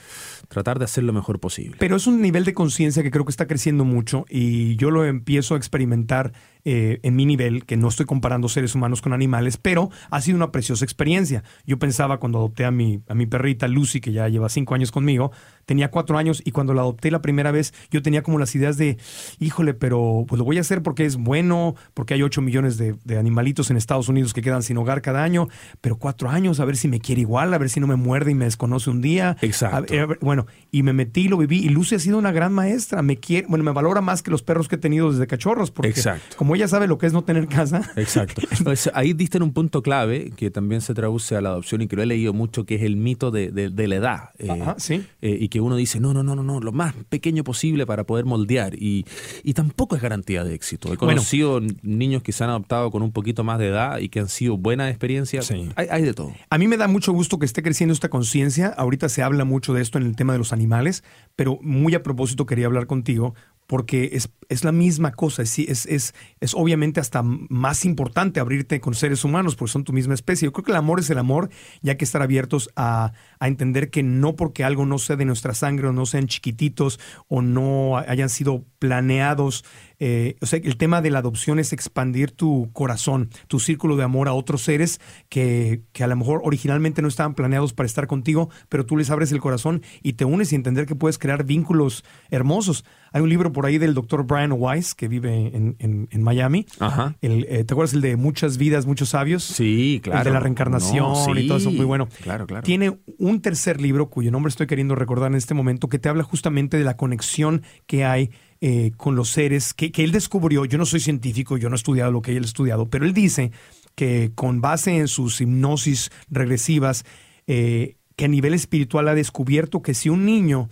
[0.49, 1.77] tratar de hacer lo mejor posible.
[1.79, 5.05] Pero es un nivel de conciencia que creo que está creciendo mucho y yo lo
[5.05, 6.33] empiezo a experimentar
[6.65, 10.37] eh, en mi nivel, que no estoy comparando seres humanos con animales, pero ha sido
[10.37, 11.43] una preciosa experiencia.
[11.65, 14.91] Yo pensaba cuando adopté a mi, a mi perrita Lucy, que ya lleva cinco años
[14.91, 15.33] conmigo,
[15.69, 18.79] tenía cuatro años y cuando la adopté la primera vez, yo tenía como las ideas
[18.79, 18.97] de,
[19.39, 22.95] híjole, pero pues lo voy a hacer porque es bueno, porque hay ocho millones de,
[23.05, 25.49] de animalitos en Estados Unidos que quedan sin hogar cada año,
[25.83, 28.31] pero cuatro años, a ver si me quiere igual, a ver si no me muerde
[28.31, 29.37] y me desconoce un día.
[29.43, 29.93] Exacto.
[30.23, 33.47] bueno, y me metí, lo viví y Lucy ha sido una gran maestra, me quiere,
[33.47, 36.35] bueno, me valora más que los perros que he tenido desde cachorros, porque Exacto.
[36.39, 37.83] como ella sabe lo que es no tener casa.
[37.97, 38.41] Exacto.
[38.59, 41.89] Entonces, ahí diste en un punto clave que también se traduce a la adopción y
[41.89, 44.31] que lo he leído mucho, que es el mito de, de- de la edad.
[44.39, 45.05] Eh, Ajá, sí.
[45.21, 48.05] eh, y que uno dice, no, no, no, no, no, lo más pequeño posible para
[48.05, 48.75] poder moldear.
[48.75, 49.05] Y,
[49.43, 50.89] y tampoco es garantía de éxito.
[50.93, 51.15] He Bueno.
[51.15, 54.29] conocido niños que se han adoptado con un poquito más de edad y que han
[54.29, 55.47] sido buenas experiencias.
[55.47, 55.69] Sí.
[55.77, 56.33] Hay, hay de todo.
[56.51, 58.69] A mí me da mucho gusto que esté creciendo esta conciencia.
[58.69, 61.03] Ahorita se habla mucho de esto en el tema de los animales,
[61.37, 63.35] pero muy a propósito quería hablar contigo
[63.69, 65.43] porque es, es la misma cosa.
[65.43, 70.14] Es, es, es, obviamente hasta más importante abrirte con seres humanos porque son tu misma
[70.14, 70.47] especie.
[70.47, 71.51] Yo creo que el amor es el amor
[71.83, 75.27] y hay que estar abiertos a, a entender que no porque algo no sea de
[75.27, 76.99] nuestra sangre o no sean chiquititos
[77.29, 79.66] o no hayan sido planeados.
[80.01, 84.05] Eh, o sea, el tema de la adopción es expandir tu corazón, tu círculo de
[84.05, 88.07] amor a otros seres que, que a lo mejor originalmente no estaban planeados para estar
[88.07, 91.45] contigo, pero tú les abres el corazón y te unes y entender que puedes crear
[91.45, 92.85] vínculos hermosos.
[93.13, 96.67] Hay un libro por ahí del doctor Brian Weiss que vive en, en- en Miami.
[96.79, 97.17] Ajá.
[97.23, 99.43] El, eh, ¿Te acuerdas el de Muchas vidas, muchos sabios?
[99.45, 100.19] Sí, claro.
[100.21, 102.09] El de la reencarnación No, y todo eso, muy bueno.
[102.23, 102.63] Claro, claro.
[102.65, 106.23] Tiene un tercer libro cuyo nombre estoy queriendo recordar en este momento, que te habla
[106.23, 108.31] justamente de la conexión que hay
[108.61, 110.65] eh, con los seres que, que él descubrió.
[110.65, 113.15] Yo no soy científico, yo no he estudiado lo que él ha estudiado, pero él
[113.15, 113.53] dice
[113.95, 117.05] que con base en sus hipnosis regresivas,
[117.47, 120.71] eh, que a nivel espiritual ha descubierto que si un niño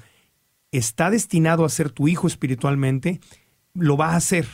[0.73, 3.21] está destinado a ser tu hijo espiritualmente,
[3.75, 4.47] lo va a hacer,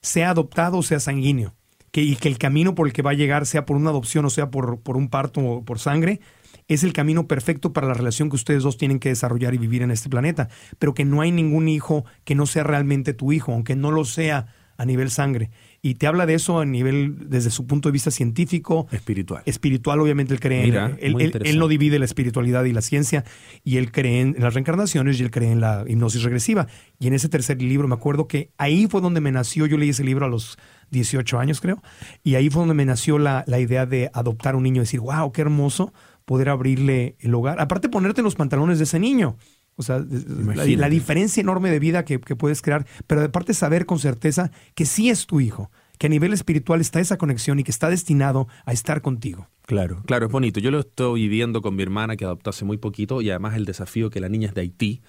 [0.00, 1.54] sea adoptado o sea sanguíneo.
[1.90, 4.26] Que, y que el camino por el que va a llegar, sea por una adopción
[4.26, 6.20] o sea por, por un parto o por sangre,
[6.68, 9.82] es el camino perfecto para la relación que ustedes dos tienen que desarrollar y vivir
[9.82, 10.48] en este planeta.
[10.78, 14.04] Pero que no hay ningún hijo que no sea realmente tu hijo, aunque no lo
[14.04, 14.46] sea
[14.76, 15.50] a nivel sangre.
[15.82, 19.42] Y te habla de eso a nivel, desde su punto de vista científico, Espiritual.
[19.44, 22.80] espiritual, obviamente él cree Mira, en, él, él- él no divide la espiritualidad y la
[22.82, 23.24] ciencia,
[23.64, 26.68] y él cree en las reencarnaciones y él cree en la hipnosis regresiva.
[27.00, 29.88] Y en ese tercer libro me acuerdo que ahí fue donde me nació, yo leí
[29.88, 30.58] ese libro a los
[30.90, 31.82] 18 años creo,
[32.22, 35.32] y ahí fue donde me nació la, la idea de adoptar un niño, decir, wow,
[35.32, 35.92] qué hermoso
[36.28, 37.58] poder abrirle el hogar.
[37.58, 39.38] Aparte ponerte en los pantalones de ese niño.
[39.76, 43.98] O sea, la, diferencia enorme de vida que, que puedes crear, pero aparte saber con
[43.98, 47.70] certeza que sí es tu hijo, que a nivel espiritual está esa conexión y que
[47.70, 49.48] está destinado a estar contigo.
[49.62, 50.60] Claro, claro, es bonito.
[50.60, 53.64] Yo lo estoy viviendo con mi hermana que adoptó hace muy poquito y además el
[53.64, 55.00] desafío que la niña es de Haití.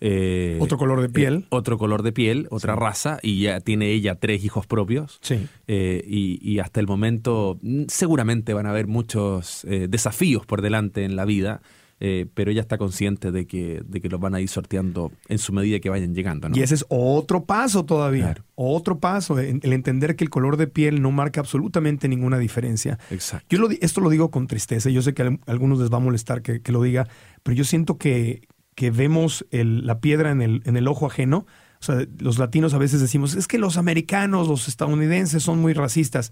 [0.00, 1.34] Eh, Otro color de piel.
[1.34, 5.18] eh, otro color de piel, otra raza y ya tiene ella tres hijos propios.
[5.22, 5.46] Sí.
[5.66, 11.04] Eh, y, y hasta el momento mm, seguramente van a haber muchos desafíos por delante
[11.04, 11.60] en la vida,
[12.00, 15.38] eh, pero ella está consciente de que, de que los van a ir sorteando en
[15.38, 16.48] su medida que vayan llegando.
[16.48, 16.56] ¿no?
[16.56, 18.22] Y ese es otro paso todavía.
[18.26, 18.44] Claro.
[18.54, 19.36] Otro paso.
[19.40, 23.00] El entender que el color de piel no marca absolutamente ninguna diferencia.
[23.10, 23.46] Exacto.
[23.50, 24.90] Yo lo esto lo digo con tristeza.
[24.90, 27.08] Yo sé que a al- algunos les va a molestar que, que lo diga,
[27.42, 28.42] pero yo siento que,
[28.78, 31.46] que vemos el- la piedra en el, en el ojo ajeno.
[31.80, 35.72] O sea, los latinos a veces decimos, es que los americanos, los estadounidenses son muy
[35.72, 36.30] racistas.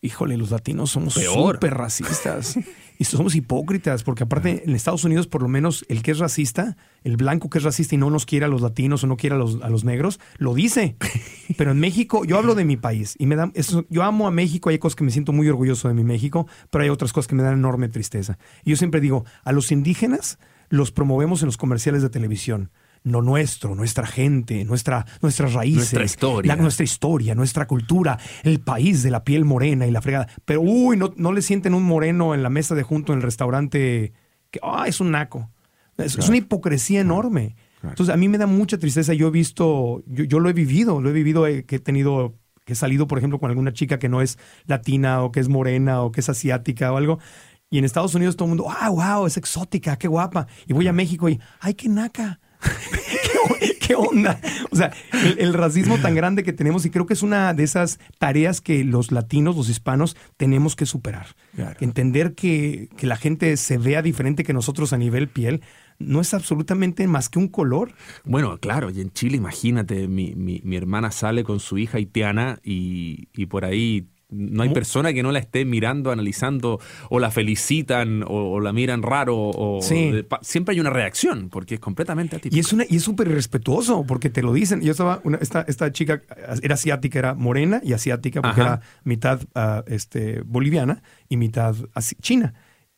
[0.00, 1.54] Híjole, los latinos somos Peor.
[1.56, 2.58] súper racistas
[2.98, 6.78] y somos hipócritas, porque aparte en Estados Unidos, por lo menos el que es racista,
[7.04, 9.36] el blanco que es racista y no nos quiere a los latinos o no quiere
[9.36, 10.96] a los, a los negros, lo dice.
[11.58, 14.30] Pero en México, yo hablo de mi país y me da, eso, yo amo a
[14.30, 17.28] México, hay cosas que me siento muy orgulloso de mi México, pero hay otras cosas
[17.28, 18.38] que me dan enorme tristeza.
[18.64, 22.70] Y yo siempre digo, a los indígenas los promovemos en los comerciales de televisión.
[23.04, 26.54] No nuestro, nuestra gente, nuestra, nuestras raíces, Nuestra historia.
[26.56, 30.26] la- nuestra historia, nuestra cultura, el país de la piel morena y la fregada.
[30.44, 33.22] Pero, uy, no, no le sienten un moreno en la mesa de junto en el
[33.22, 34.12] restaurante
[34.50, 35.50] que, ah, es un naco.
[35.98, 37.54] Es, es una hipocresía enorme.
[37.82, 39.14] Entonces, a mí me da mucha tristeza.
[39.14, 42.34] Yo he visto, yo, yo lo he vivido, lo he vivido, eh, que he tenido,
[42.64, 45.48] que he salido, por ejemplo, con alguna chica que no es latina o que es
[45.48, 47.20] morena o que es asiática o algo.
[47.68, 50.46] Y en Estados Unidos todo el mundo, wow, wow, es exótica, qué guapa.
[50.66, 52.40] Y voy a México y, ay, qué naca.
[53.60, 54.40] ¿Qué, qué onda?
[54.70, 57.64] O sea, el, el racismo tan grande que tenemos y creo que es una de
[57.64, 61.26] esas tareas que los latinos, los hispanos, tenemos que superar.
[61.54, 61.76] Claro.
[61.80, 65.62] Entender que, que la gente se vea diferente que nosotros a nivel piel
[65.98, 67.94] no es absolutamente más que un color.
[68.24, 72.60] Bueno, claro, y en Chile, imagínate, mi, mi, mi hermana sale con su hija haitiana
[72.62, 77.30] y, y por ahí no hay persona que no la esté mirando, analizando, o la
[77.30, 82.56] felicitan, o, la miran raro, o siempre hay una reacción, porque es completamente atípico.
[82.56, 84.80] Y es una, y es súper irrespetuoso, porque te lo dicen.
[84.80, 86.22] Yo estaba, esta, esta chica
[86.62, 91.76] era asiática, era morena y asiática, porque era mitad ah, este, boliviana y mitad
[92.20, 92.54] china.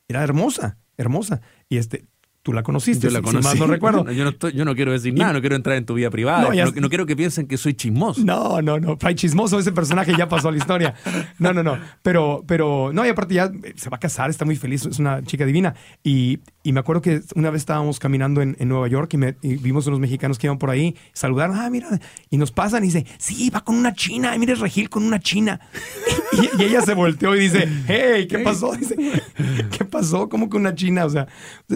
[0.09, 1.43] Era hermosa, hermosa.
[1.68, 2.07] Y este,
[2.43, 3.45] Tú la conociste, yo la conocí.
[3.45, 4.11] más no recuerdo.
[4.12, 6.49] yo, no yo, no quiero decir nada, no quiero entrar en tu vida privada.
[6.49, 8.22] No, quiero que piensen que soy chismoso.
[8.24, 8.97] No, no, no.
[8.97, 10.95] Fray Chismoso, ese personaje ya pasó a la historia.
[11.39, 11.78] No, no, no.
[12.03, 15.22] Pero, pero, no, y aparte ya se va a casar, está muy feliz, es una
[15.22, 15.74] chica divina.
[16.03, 19.32] Y, y me acuerdo que una vez estábamos caminando en, en Nueva York y, me,
[19.40, 21.88] vimos unos mexicanos que iban por ahí, saludaron, ah, mira,
[22.28, 25.18] y nos pasan y dice, sí, va con una china, y mire Regil con una
[25.18, 25.60] china.
[26.58, 28.72] y, ella se volteó y dice, hey, ¿qué pasó?
[28.76, 28.96] Dice,
[29.78, 30.28] ¿qué pasó?
[30.28, 31.06] ¿Cómo que una china?
[31.06, 31.26] O sea,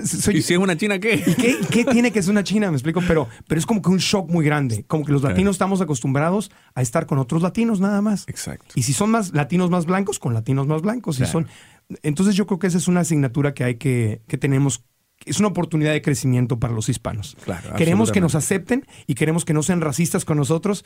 [0.05, 1.14] soy, una china qué?
[1.26, 2.70] ¿Y qué, tiene que ser una china?
[2.70, 4.84] Me explico, pero, pero es como que un shock muy grande.
[4.86, 8.28] Como que los latinos estamos acostumbrados a estar con otros latinos nada más.
[8.28, 8.66] Exacto.
[8.74, 11.16] Y si son más latinos más blancos, con latinos más blancos.
[11.16, 11.49] son,
[12.03, 14.84] entonces yo creo que esa es una asignatura que hay que, que tenemos
[15.24, 17.36] es una oportunidad de crecimiento para los hispanos.
[17.45, 20.84] Claro, queremos que nos acepten y queremos que no sean racistas con nosotros,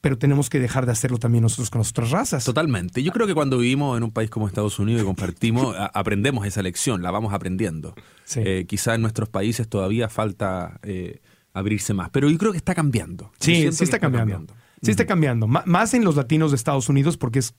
[0.00, 2.44] pero tenemos que dejar de hacerlo también nosotros con otras razas.
[2.44, 3.02] Totalmente.
[3.02, 6.62] Yo creo que cuando vivimos en un país como Estados Unidos y compartimos, aprendemos esa
[6.62, 7.94] lección, la vamos aprendiendo.
[8.36, 11.20] Eh, quizá en nuestros países todavía falta eh,
[11.52, 13.30] abrirse más, pero yo creo que está cambiando.
[13.40, 14.54] Sí, sí está, cambiando.
[14.82, 15.46] Sí está cambiando.
[15.46, 17.54] más en los latinos de Estados Unidos porque es,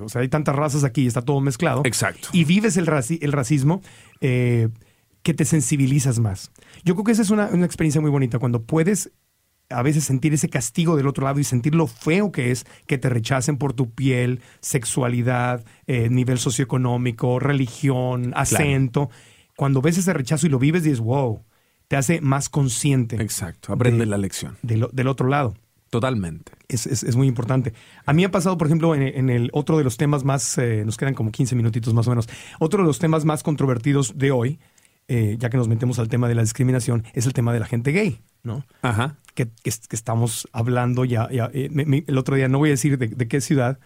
[0.00, 1.82] o sea, hay tantas razas aquí y está todo mezclado.
[1.84, 2.28] Exacto.
[2.32, 2.88] Y vives el,
[3.20, 3.80] el racismo.
[4.20, 4.68] Eh,
[5.22, 6.52] que te sensibilizas más.
[6.84, 9.10] Yo creo que esa es una, una experiencia muy bonita, cuando puedes
[9.70, 12.98] a veces sentir ese castigo del otro lado y sentir lo feo que es que
[12.98, 19.10] te rechacen por tu piel, sexualidad, eh, nivel socioeconómico, religión, acento.
[19.56, 21.42] Cuando ves ese rechazo y lo vives, dices, wow,
[21.88, 23.16] te hace más consciente.
[23.16, 24.58] Exacto, aprendes la lección.
[24.62, 25.54] del otro lado.
[25.94, 26.50] Totalmente.
[26.66, 27.72] Es, es, muy importante.
[28.04, 30.96] A mí ha pasado, por ejemplo, en, el otro de los temas más, eh, nos
[30.96, 32.28] quedan como 15 minutitos más o menos,
[32.58, 34.58] otro de los temas más controvertidos de hoy,
[35.06, 37.66] eh, ya que nos metemos al tema de la discriminación, es el tema de la
[37.66, 38.64] gente gay, ¿no?
[38.82, 41.28] Ajá que, estamos hablando ya.
[41.30, 41.68] ya eh,
[42.06, 43.78] el otro día, no voy a decir de, qué ciudad,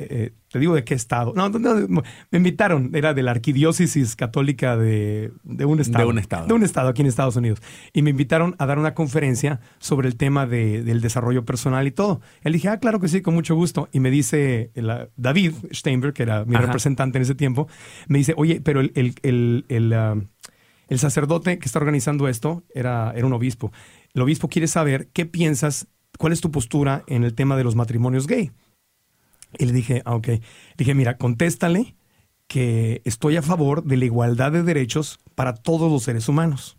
[0.00, 1.32] eh, eh, te digo de qué estado.
[1.34, 6.04] No, me invitaron, era de la arquidiócesis católica de, un estado.
[6.04, 6.46] De un estado.
[6.46, 7.62] De un estado aquí en Estados Unidos.
[7.92, 12.20] Y me invitaron a dar una conferencia sobre el tema del desarrollo personal y todo.
[12.42, 13.88] Él dije, ah, claro que sí, con mucho gusto.
[13.92, 14.72] Y me dice
[15.16, 17.68] David Steinberg, que era mi representante en ese tiempo,
[18.08, 20.16] me dice, oye, pero el, el, el, ah,
[20.96, 23.70] sacerdote que está organizando esto era, era un obispo
[24.14, 25.86] el obispo quiere saber qué piensas,
[26.18, 28.50] cuál es tu postura en el tema de los matrimonios gay.
[29.58, 30.26] Y le dije, ah, ok.
[30.28, 30.40] Le
[30.76, 31.96] dije, mira, contéstale
[32.46, 36.78] que estoy a favor de la igualdad de derechos para todos los seres humanos.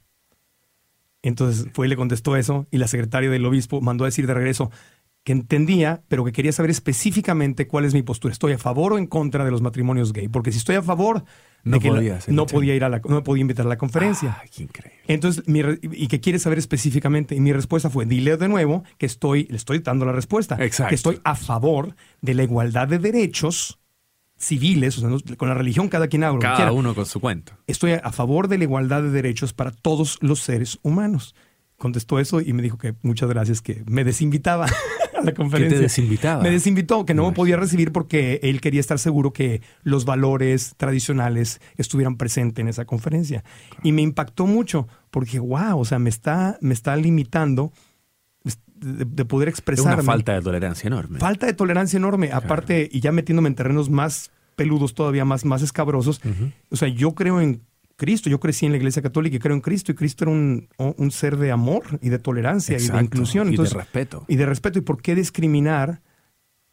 [1.22, 4.34] Entonces fue y le contestó eso y la secretaria del obispo mandó a decir de
[4.34, 4.72] regreso
[5.24, 8.32] que entendía, pero que quería saber específicamente cuál es mi postura.
[8.32, 10.28] ¿Estoy a favor o en contra de los matrimonios gay?
[10.28, 11.24] Porque si estoy a favor,
[11.64, 14.38] no, podía, no podía ir a la, no podía invitar a la conferencia.
[14.39, 14.99] Ah, qué increíble.
[15.07, 19.45] Entonces, y que quiere saber específicamente, y mi respuesta fue, dile de nuevo que estoy,
[19.49, 20.89] le estoy dando la respuesta, Exacto.
[20.89, 23.80] que estoy a favor de la igualdad de derechos
[24.38, 26.39] civiles, o sea, con la religión cada quien habla.
[26.39, 27.53] Cada uno con su cuento.
[27.68, 31.36] Estoy a favor de la igualdad de derechos para todos los seres humanos.
[31.78, 34.68] Contestó eso y me dijo que muchas gracias, que me desinvitaba.
[35.24, 35.78] la conferencia.
[35.78, 36.43] te desinvitaba?
[36.43, 40.74] Me desinvitó, que no me podía recibir porque él quería estar seguro que los valores
[40.78, 43.43] tradicionales estuvieran presentes en esa conferencia.
[43.84, 47.72] Y me impactó mucho porque, wow, o sea, me está, me está limitando
[48.82, 49.93] de, poder expresar.
[49.93, 51.19] una falta de tolerancia enorme.
[51.19, 52.32] Falta de tolerancia enorme.
[52.32, 56.22] Aparte, y ya metiéndome en terrenos más peludos todavía, más, más escabrosos.
[56.69, 57.61] O sea, yo creo en
[58.02, 58.32] Cristo.
[58.32, 61.38] Yo crecí en la iglesia católica y creo en Cristo y Cristo era un, ser
[61.38, 63.54] de amor y de tolerancia y de inclusión.
[63.54, 64.26] y de respeto.
[64.28, 64.80] Y de respeto.
[64.80, 66.02] ¿Y por qué discriminar?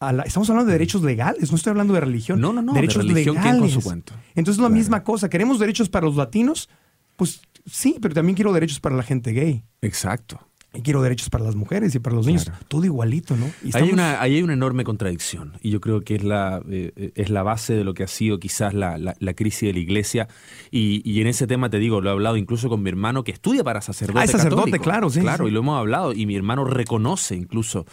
[0.01, 2.41] A la, estamos hablando de derechos legales, no estoy hablando de religión.
[2.41, 2.72] No, no, no.
[2.72, 3.61] Derechos de religión, legales.
[3.61, 4.14] con su cuento?
[4.37, 5.29] Entonces es la misma cosa.
[5.29, 6.70] ¿Queremos derechos para los latinos?
[7.16, 9.64] Pues sí, pero también quiero derechos para la gente gay.
[9.83, 10.47] Exacto.
[10.75, 12.51] Y quiero derechos para las mujeres y para los niños.
[12.69, 13.51] Todo igualito, ¿no?
[13.73, 15.55] hay una, ahí hay una enorme contradicción.
[15.62, 18.39] Y yo creo que es la, eh, es la base de lo que ha sido
[18.39, 20.29] quizás la, la, crisis de la iglesia.
[20.71, 23.33] Y, y, en ese tema te digo, lo he hablado incluso con mi hermano que
[23.33, 24.21] estudia para sacerdote.
[24.21, 25.21] Ah, es sacerdote, claro, sí.
[25.21, 26.12] Claro, y lo hemos hablado.
[26.12, 27.87] Y mi hermano reconoce incluso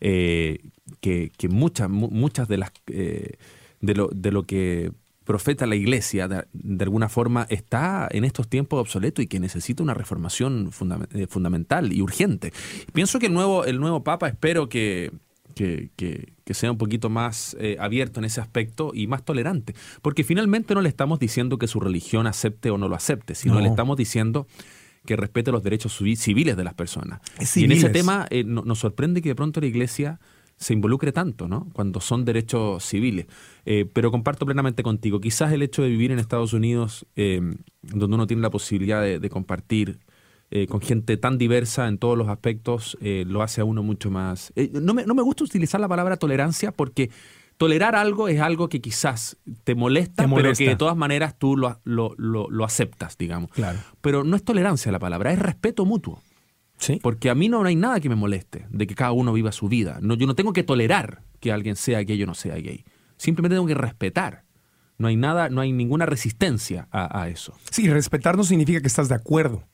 [0.00, 0.60] eh,
[1.00, 2.72] que, que, muchas, muchas de las.
[2.86, 3.36] Eh,
[3.82, 4.92] de, lo, de lo que
[5.24, 9.94] profeta la iglesia, de, alguna forma, está en estos tiempos obsoleto y que necesita una
[9.94, 10.70] reformación
[11.12, 12.52] eh, fundamental y urgente.
[12.92, 15.12] Pienso que el nuevo, el nuevo Papa, espero que,
[15.54, 20.74] que, sea un poquito más eh, abierto en ese aspecto y más tolerante, porque finalmente
[20.74, 23.96] no le estamos diciendo que su religión acepte o no lo acepte, sino le estamos
[23.96, 24.46] diciendo
[25.06, 27.20] que respete los derechos civiles de las personas.
[27.56, 30.20] Y en ese tema eh, nos sorprende que de pronto la iglesia
[30.62, 31.68] se involucre tanto, ¿no?
[31.72, 33.26] Cuando son derechos civiles.
[33.66, 35.20] Eh, pero comparto plenamente contigo.
[35.20, 37.40] Quizás el hecho de vivir en Estados Unidos, eh,
[37.82, 39.98] donde uno tiene la posibilidad de, compartir
[40.52, 44.52] eh, con gente tan diversa en todos los aspectos, lo hace a uno mucho más.
[44.72, 47.10] no, me, no me gusta utilizar la palabra tolerancia porque
[47.56, 51.80] tolerar algo es algo que quizás te molesta, pero que de todas maneras tú lo,
[51.84, 53.50] lo, lo, aceptas, digamos.
[53.50, 53.78] Claro.
[54.00, 56.22] Pero no es tolerancia la palabra, es respeto mutuo.
[56.82, 56.98] Sí.
[57.00, 59.68] Porque a mí no hay nada que me moleste de que cada uno viva su
[59.68, 59.98] vida.
[60.02, 62.84] No, yo no tengo que tolerar que alguien sea gay o no sea gay.
[63.16, 64.44] Simplemente tengo que respetar.
[64.98, 67.54] No hay nada, no hay ninguna resistencia a, eso.
[67.70, 69.64] Sí, respetar no significa que estás de acuerdo.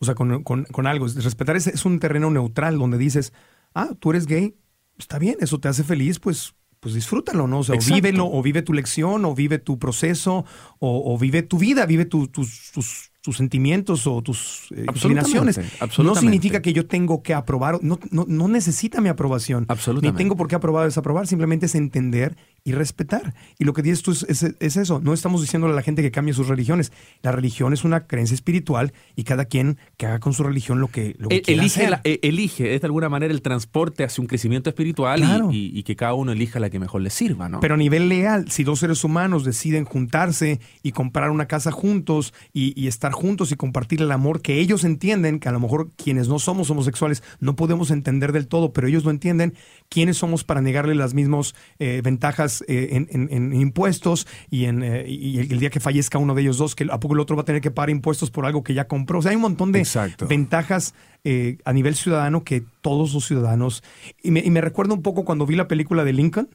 [0.00, 1.06] O sea, con, con, algo.
[1.06, 3.32] Respetar es, es, un terreno neutral donde dices,
[3.74, 4.56] ah, tú eres gay,
[4.98, 7.60] está bien, eso te hace feliz, pues pues disfrútalo, ¿no?
[7.60, 10.44] O sea, o vívelo, o vive tu lección, o vive tu proceso,
[10.78, 15.60] o, vive tu vida, vive tus, tus, tus sentimientos o tus eh, inclinaciones.
[15.98, 19.66] No significa que yo tengo que aprobar, no, no, no necesita mi aprobación.
[19.68, 20.14] Absolutamente.
[20.14, 22.38] Ni tengo por qué aprobar o desaprobar, simplemente es entender
[22.68, 23.34] y respetar.
[23.58, 24.42] Y lo que dices tú es,
[24.76, 26.92] eso, no estamos diciéndole a la gente que cambie sus religiones.
[27.22, 30.88] La religión es una creencia espiritual y cada quien que haga con su religión lo
[30.88, 34.68] que, lo que e, elige, e, elige de alguna manera el transporte hacia un crecimiento
[34.68, 37.48] espiritual y, que cada uno elija la que mejor le sirva.
[37.48, 37.60] ¿no?
[37.60, 42.34] Pero a nivel leal, si dos seres humanos deciden juntarse y comprar una casa juntos
[42.52, 46.28] y, estar juntos y compartir el amor que ellos entienden, que a lo mejor quienes
[46.28, 49.54] no somos homosexuales no podemos entender del todo, pero ellos lo entienden,
[49.88, 55.58] ¿quiénes somos para negarle las mismas eh, ventajas eh, en, impuestos y, en, eh, el,
[55.58, 57.60] día que fallezca uno de ellos dos, que a poco el otro va a tener
[57.60, 59.18] que pagar impuestos por algo que ya compró.
[59.18, 59.86] O sea, hay un montón de
[60.28, 60.94] ventajas
[61.24, 63.82] eh, a nivel ciudadano que todos los ciudadanos...
[64.22, 66.48] Y me, y me recuerda un poco cuando vi la película de Lincoln,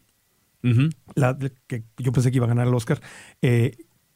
[1.15, 1.37] la,
[1.67, 3.01] que yo pensé que iba a ganar el Oscar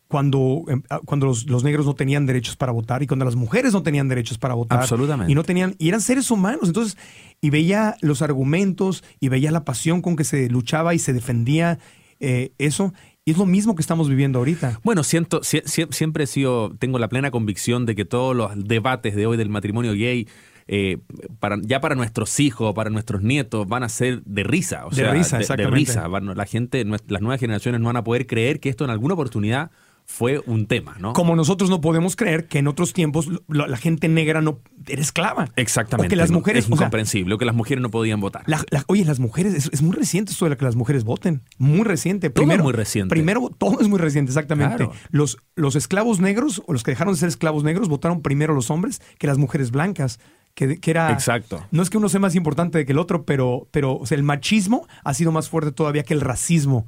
[0.08, 3.74] cuando, em, ah, cuando los, negros no tenían derechos para votar y cuando las mujeres
[3.74, 4.80] no tenían derechos para votar.
[4.80, 5.32] Absolutamente.
[5.32, 6.68] Y no tenían, y eran seres humanos.
[6.68, 6.98] Entonces,
[7.42, 11.80] y veía los argumentos y veía la pasión con que se luchaba y se defendía
[12.20, 12.94] eh, eso.
[13.26, 14.80] Y es lo mismo que estamos viviendo ahorita.
[14.84, 19.26] Bueno, siento, siempre he sido, tengo la plena convicción de que todos los debates de
[19.26, 20.28] hoy del matrimonio gay
[20.70, 20.98] eh,
[21.40, 24.86] para, ya para nuestros hijos, para nuestros nietos, van a ser de risa.
[24.86, 25.72] O de risa, exactamente.
[25.72, 26.08] De risa.
[26.08, 29.72] La gente, las nuevas generaciones no van a poder creer que esto en alguna oportunidad
[30.10, 31.12] fue un tema, ¿no?
[31.12, 35.50] Como nosotros no podemos creer que en otros tiempos la, gente negra no era esclava.
[35.58, 36.08] Exactamente.
[36.08, 36.64] O que las mujeres.
[36.64, 38.46] Es incomprensible, o, que las mujeres no podían votar.
[38.88, 41.44] oye, las mujeres, es, muy reciente esto de que las mujeres voten.
[41.58, 42.30] Muy reciente.
[42.30, 43.14] Primero, muy reciente.
[43.14, 44.90] Primero, todo es muy reciente, exactamente.
[45.12, 48.72] Los, los esclavos negros, o los que dejaron de ser esclavos negros, votaron primero los
[48.72, 50.20] hombres que las mujeres blancas.
[50.56, 51.12] Que, que, era.
[51.12, 51.64] Exacto.
[51.70, 55.14] No es que uno sea más importante que el otro, pero, pero el machismo ha
[55.14, 56.88] sido más fuerte todavía que el racismo.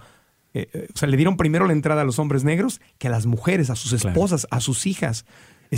[0.54, 3.12] Eh, eh, o sea, le dieron primero la entrada a los hombres negros que a
[3.12, 5.26] las mujeres, a sus esposas, a sus hijas.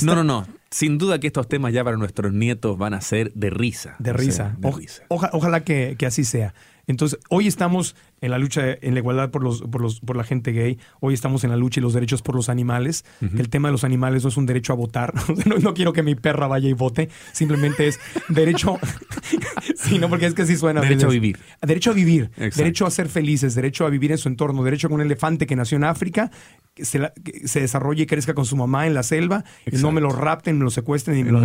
[0.02, 0.48] No, no, no.
[0.70, 3.96] Sin duda que estos temas ya para nuestros nietos van a ser de risa.
[4.00, 4.56] De risa.
[5.10, 6.54] ojalá que, que, así sea.
[6.88, 10.24] Entonces, hoy estamos en la lucha, en la igualdad por, los, por, los, por la
[10.24, 13.50] gente gay, hoy estamos en la lucha y los derechos por los animales, que el
[13.50, 15.14] tema de los animales no es un derecho a votar,
[15.62, 18.00] no, quiero que mi perra vaya y vote, simplemente es
[18.30, 18.78] derecho,
[19.76, 20.82] sí, no, porque es que así suena.
[20.82, 21.40] Derecho a vivir.
[21.62, 24.94] Derecho a vivir, derecho a ser felices, derecho a vivir en su entorno, derecho a
[24.94, 26.30] un elefante que nació en África,
[26.76, 27.12] que se,
[27.46, 30.60] se desarrolle y crezca con su mamá en la selva, y no me lo rapten,
[30.60, 31.44] me lo secuestren y me lo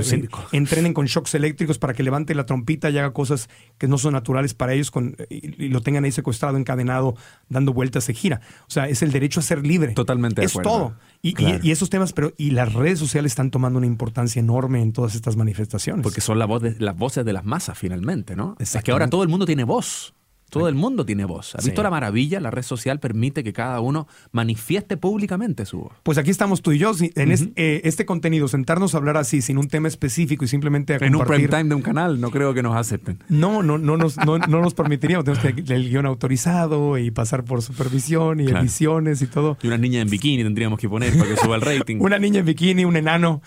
[0.52, 3.48] entrenen con shocks eléctricos para que levante la trompita y haga cosas
[3.78, 7.14] que no son naturales para ellos con, y, lo tengan ahí secuestrado en encadenado
[7.48, 8.40] dando vueltas se gira.
[8.62, 9.92] O sea, es el derecho a ser libre.
[9.92, 10.44] Totalmente.
[10.44, 10.94] Es todo.
[11.22, 15.14] Y, esos temas, pero y las redes sociales están tomando una importancia enorme en todas
[15.14, 16.02] estas manifestaciones.
[16.02, 18.56] Porque son la voz de, las voces de las masas finalmente, ¿no?
[18.58, 20.14] Es que ahora todo el mundo tiene voz.
[20.58, 21.54] Todo el mundo tiene voz.
[21.54, 22.40] ¿Has visto la maravilla?
[22.40, 25.92] La red social permite que cada uno manifieste públicamente su voz.
[26.02, 29.58] Pues aquí estamos tú y yo, en eh, este contenido, sentarnos a hablar así, sin
[29.58, 32.54] un tema específico y simplemente a En un prime time de un canal, no creo
[32.54, 33.18] que nos acepten.
[33.28, 35.24] No, no, no nos, no, nos permitiríamos.
[35.24, 39.58] Tenemos que el guion autorizado y pasar por supervisión y ediciones y todo.
[39.62, 41.96] Y una niña en bikini tendríamos que poner para que suba el rating.
[42.00, 43.42] una niña en bikini, un enano,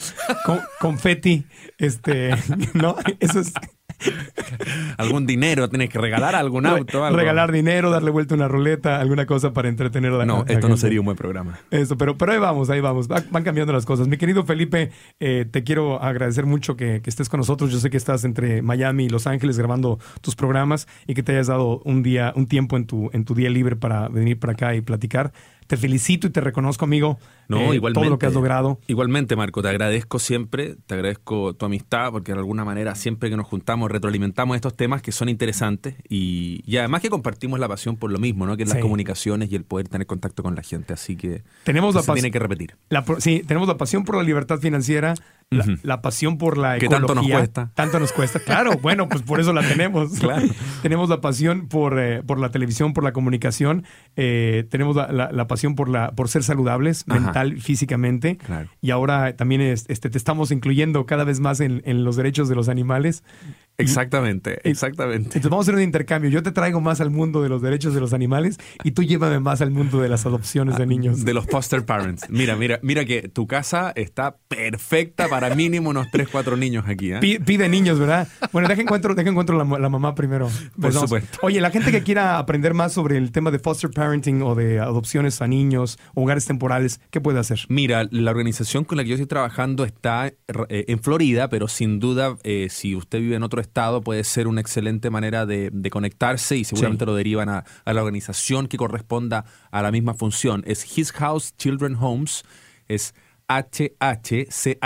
[0.46, 1.46] con, confeti,
[1.78, 2.32] este,
[2.74, 3.54] no, eso es...
[4.98, 7.04] algún dinero, tienes que regalar algún auto.
[7.04, 7.18] Algo.
[7.18, 10.78] Regalar dinero, darle vuelta una ruleta, alguna cosa para entretener a la No, esto no
[10.78, 11.60] sería un buen programa.
[11.72, 13.08] Eso, pero, pero ahí vamos, ahí vamos.
[13.08, 14.08] Van cambiando las cosas.
[14.08, 17.72] Mi querido Felipe, eh, te quiero agradecer mucho que, que, estés con nosotros.
[17.72, 21.34] Yo sé que estás entre Miami y Los Ángeles grabando tus programas y que te
[21.34, 24.54] hayas dado un día, un tiempo en tu, en tu día libre para venir para
[24.54, 25.32] acá y platicar
[25.70, 28.80] te felicito y te reconozco, amigo, no, eh, todo lo que has logrado.
[28.88, 33.38] Igualmente, Marco, te agradezco siempre, te agradezco tu amistad, porque de alguna manera siempre que
[33.38, 38.12] nos juntamos retroalimentamos estos temas que son interesantes y, además que compartimos la pasión por
[38.12, 38.58] lo mismo, ¿no?
[38.58, 40.94] que es las comunicaciones y el poder tener contacto con la gente.
[40.94, 42.76] Así que tenemos la tiene que repetir.
[43.20, 45.14] sí, tenemos la pasión por la libertad financiera
[45.52, 47.08] la, pasión por la Que ecología.
[47.08, 47.72] tanto nos cuesta.
[47.74, 48.74] Tanto nos cuesta, claro.
[48.82, 50.12] Bueno, pues por eso la tenemos.
[50.20, 50.46] Claro.
[50.84, 53.84] tenemos la pasión por, eh, por la televisión, por la comunicación.
[54.16, 57.20] eh, tenemos la, la- la pasión por, la, por ser saludables, Ajá.
[57.20, 58.38] mental, físicamente.
[58.38, 58.70] Claro.
[58.82, 62.48] Y ahora también es- este, te estamos incluyendo cada vez más en, en los derechos
[62.50, 63.24] de los animales.
[63.84, 65.26] Exactamente, exactamente.
[65.30, 66.30] Entonces vamos a hacer un intercambio.
[66.30, 69.40] Yo te traigo más al mundo de los derechos de los animales y tú llévame
[69.40, 71.20] más al mundo de las adopciones de niños.
[71.22, 72.30] Ah, De los foster parents.
[72.30, 77.12] Mira, mira, mira que tu casa está perfecta para mínimo unos 3, 4 niños aquí.
[77.14, 77.20] ¿eh?
[77.20, 78.28] Pi- Pide niños, ¿verdad?
[78.52, 80.48] Bueno, deja encuentro, deja encuentro la, la mamá primero.
[80.80, 81.02] Por vamos.
[81.10, 81.40] supuesto.
[81.42, 84.80] Oye, la gente que quiera aprender más sobre el tema de foster parenting o de
[84.80, 87.60] adopciones a niños, o hogares temporales, ¿qué puede hacer?
[87.70, 90.36] Mira, la organización con la que yo estoy trabajando está eh,
[90.88, 93.69] en Florida, pero sin duda, eh, si usted vive en otro estado,
[94.02, 97.08] puede ser una excelente manera de, de conectarse y seguramente Sí.
[97.08, 100.64] lo derivan a, a la organización que corresponda a la misma función.
[100.66, 102.44] Es His House Children Homes,
[102.88, 103.14] es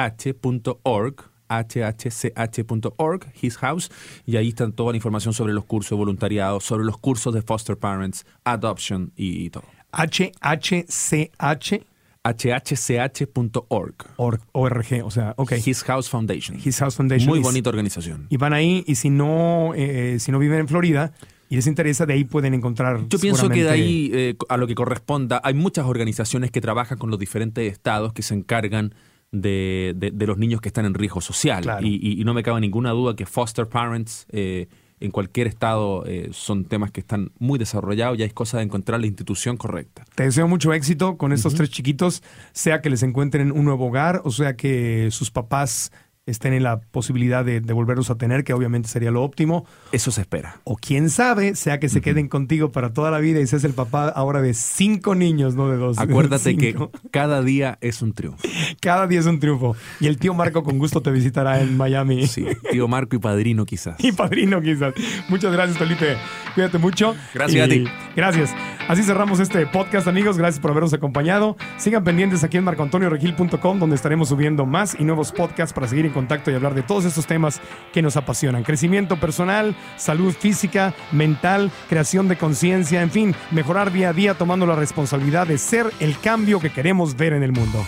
[0.03, 3.91] hhch.org hhch.org, His House,
[4.25, 7.41] y ahí está toda la información sobre los cursos de voluntariado, sobre los cursos de
[7.43, 9.65] foster parents, adoption y, y todo.
[9.91, 11.85] HHCH
[12.23, 13.95] hhch.org.
[14.17, 15.53] or- ORG, o sea, ok.
[15.65, 16.57] His House Foundation.
[16.63, 17.29] His House Foundation.
[17.29, 18.27] Muy bonita organización.
[18.29, 21.13] Y van ahí, y si no, eh, si no viven en Florida
[21.49, 23.01] y les interesa, de ahí pueden encontrar.
[23.09, 26.97] Yo pienso que de ahí, eh, a lo que corresponda, hay muchas organizaciones que trabajan
[26.97, 28.95] con los diferentes estados que se encargan
[29.31, 31.63] de, de- de los niños que están en riesgo social.
[31.63, 31.85] Claro.
[31.85, 34.67] Y, y- y no me cabe ninguna duda que foster parents eh,
[35.03, 39.01] en cualquier estado eh, son temas que están muy desarrollados y hay cosas de encontrar
[39.01, 40.05] la institución correcta.
[40.15, 42.23] Te deseo mucho éxito con estos tres chiquitos,
[42.53, 45.91] sea que les encuentren un nuevo hogar, o sea que sus papás
[46.25, 49.65] estén en la posibilidad de, de volverlos a tener, que obviamente sería lo óptimo.
[49.91, 50.61] Eso se espera.
[50.63, 53.73] O quién sabe, sea que se queden contigo para toda la vida y seas el
[53.73, 55.99] papá ahora de cinco niños, no de dos.
[55.99, 56.75] Acuérdate que
[57.11, 58.47] cada día es un triunfo.
[58.79, 59.75] cada día es un triunfo.
[59.99, 62.25] Y el tío Marco con gusto te visitará en Miami.
[62.27, 63.95] Sí, tío Marco y padrino quizás.
[64.03, 64.93] Y padrino quizás.
[65.29, 66.17] Muchas gracias, Felipe.
[66.55, 67.15] Cuídate mucho.
[67.33, 67.85] Gracias a ti.
[68.15, 68.53] Gracias.
[68.87, 70.37] Así cerramos este podcast, amigos.
[70.37, 71.57] Gracias por habernos acompañado.
[71.77, 76.12] Sigan pendientes aquí en marcoantonioregil.com, donde estaremos subiendo más y nuevos podcasts para seguir en
[76.13, 77.59] contacto y hablar de todos estos temas
[77.91, 78.63] que nos apasionan.
[78.63, 84.65] Crecimiento personal, salud física, mental, creación de conciencia, en fin, mejorar día a día tomando
[84.65, 87.83] la responsabilidad de ser el cambio que queremos ver en el mundo.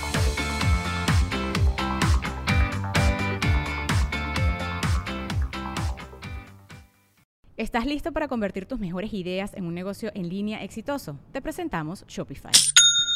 [7.57, 11.17] ¿Estás listo para convertir tus mejores ideas en un negocio en línea exitoso?
[11.31, 12.51] Te presentamos Shopify.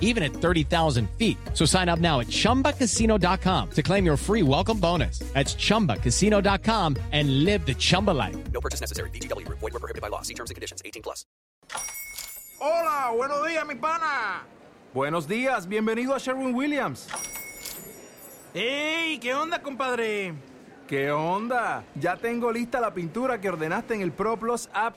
[0.00, 1.38] even at 30,000 feet.
[1.54, 5.20] So sign up now at chumbacasino.com to claim your free welcome bonus.
[5.32, 8.36] That's chumbacasino.com and live the Chumba life.
[8.52, 9.10] No purchase necessary.
[9.10, 9.46] VGW.
[9.48, 10.22] Void were prohibited by law.
[10.22, 10.82] See terms and conditions.
[10.84, 11.24] 18 plus.
[12.60, 14.42] Hola, buenos días, mi pana.
[14.92, 17.08] Buenos días, bienvenido a Sherwin Williams.
[18.52, 19.18] ¡Ey!
[19.18, 20.34] ¿Qué onda, compadre?
[20.88, 21.84] ¿Qué onda?
[21.94, 24.96] Ya tengo lista la pintura que ordenaste en el ProPlus app.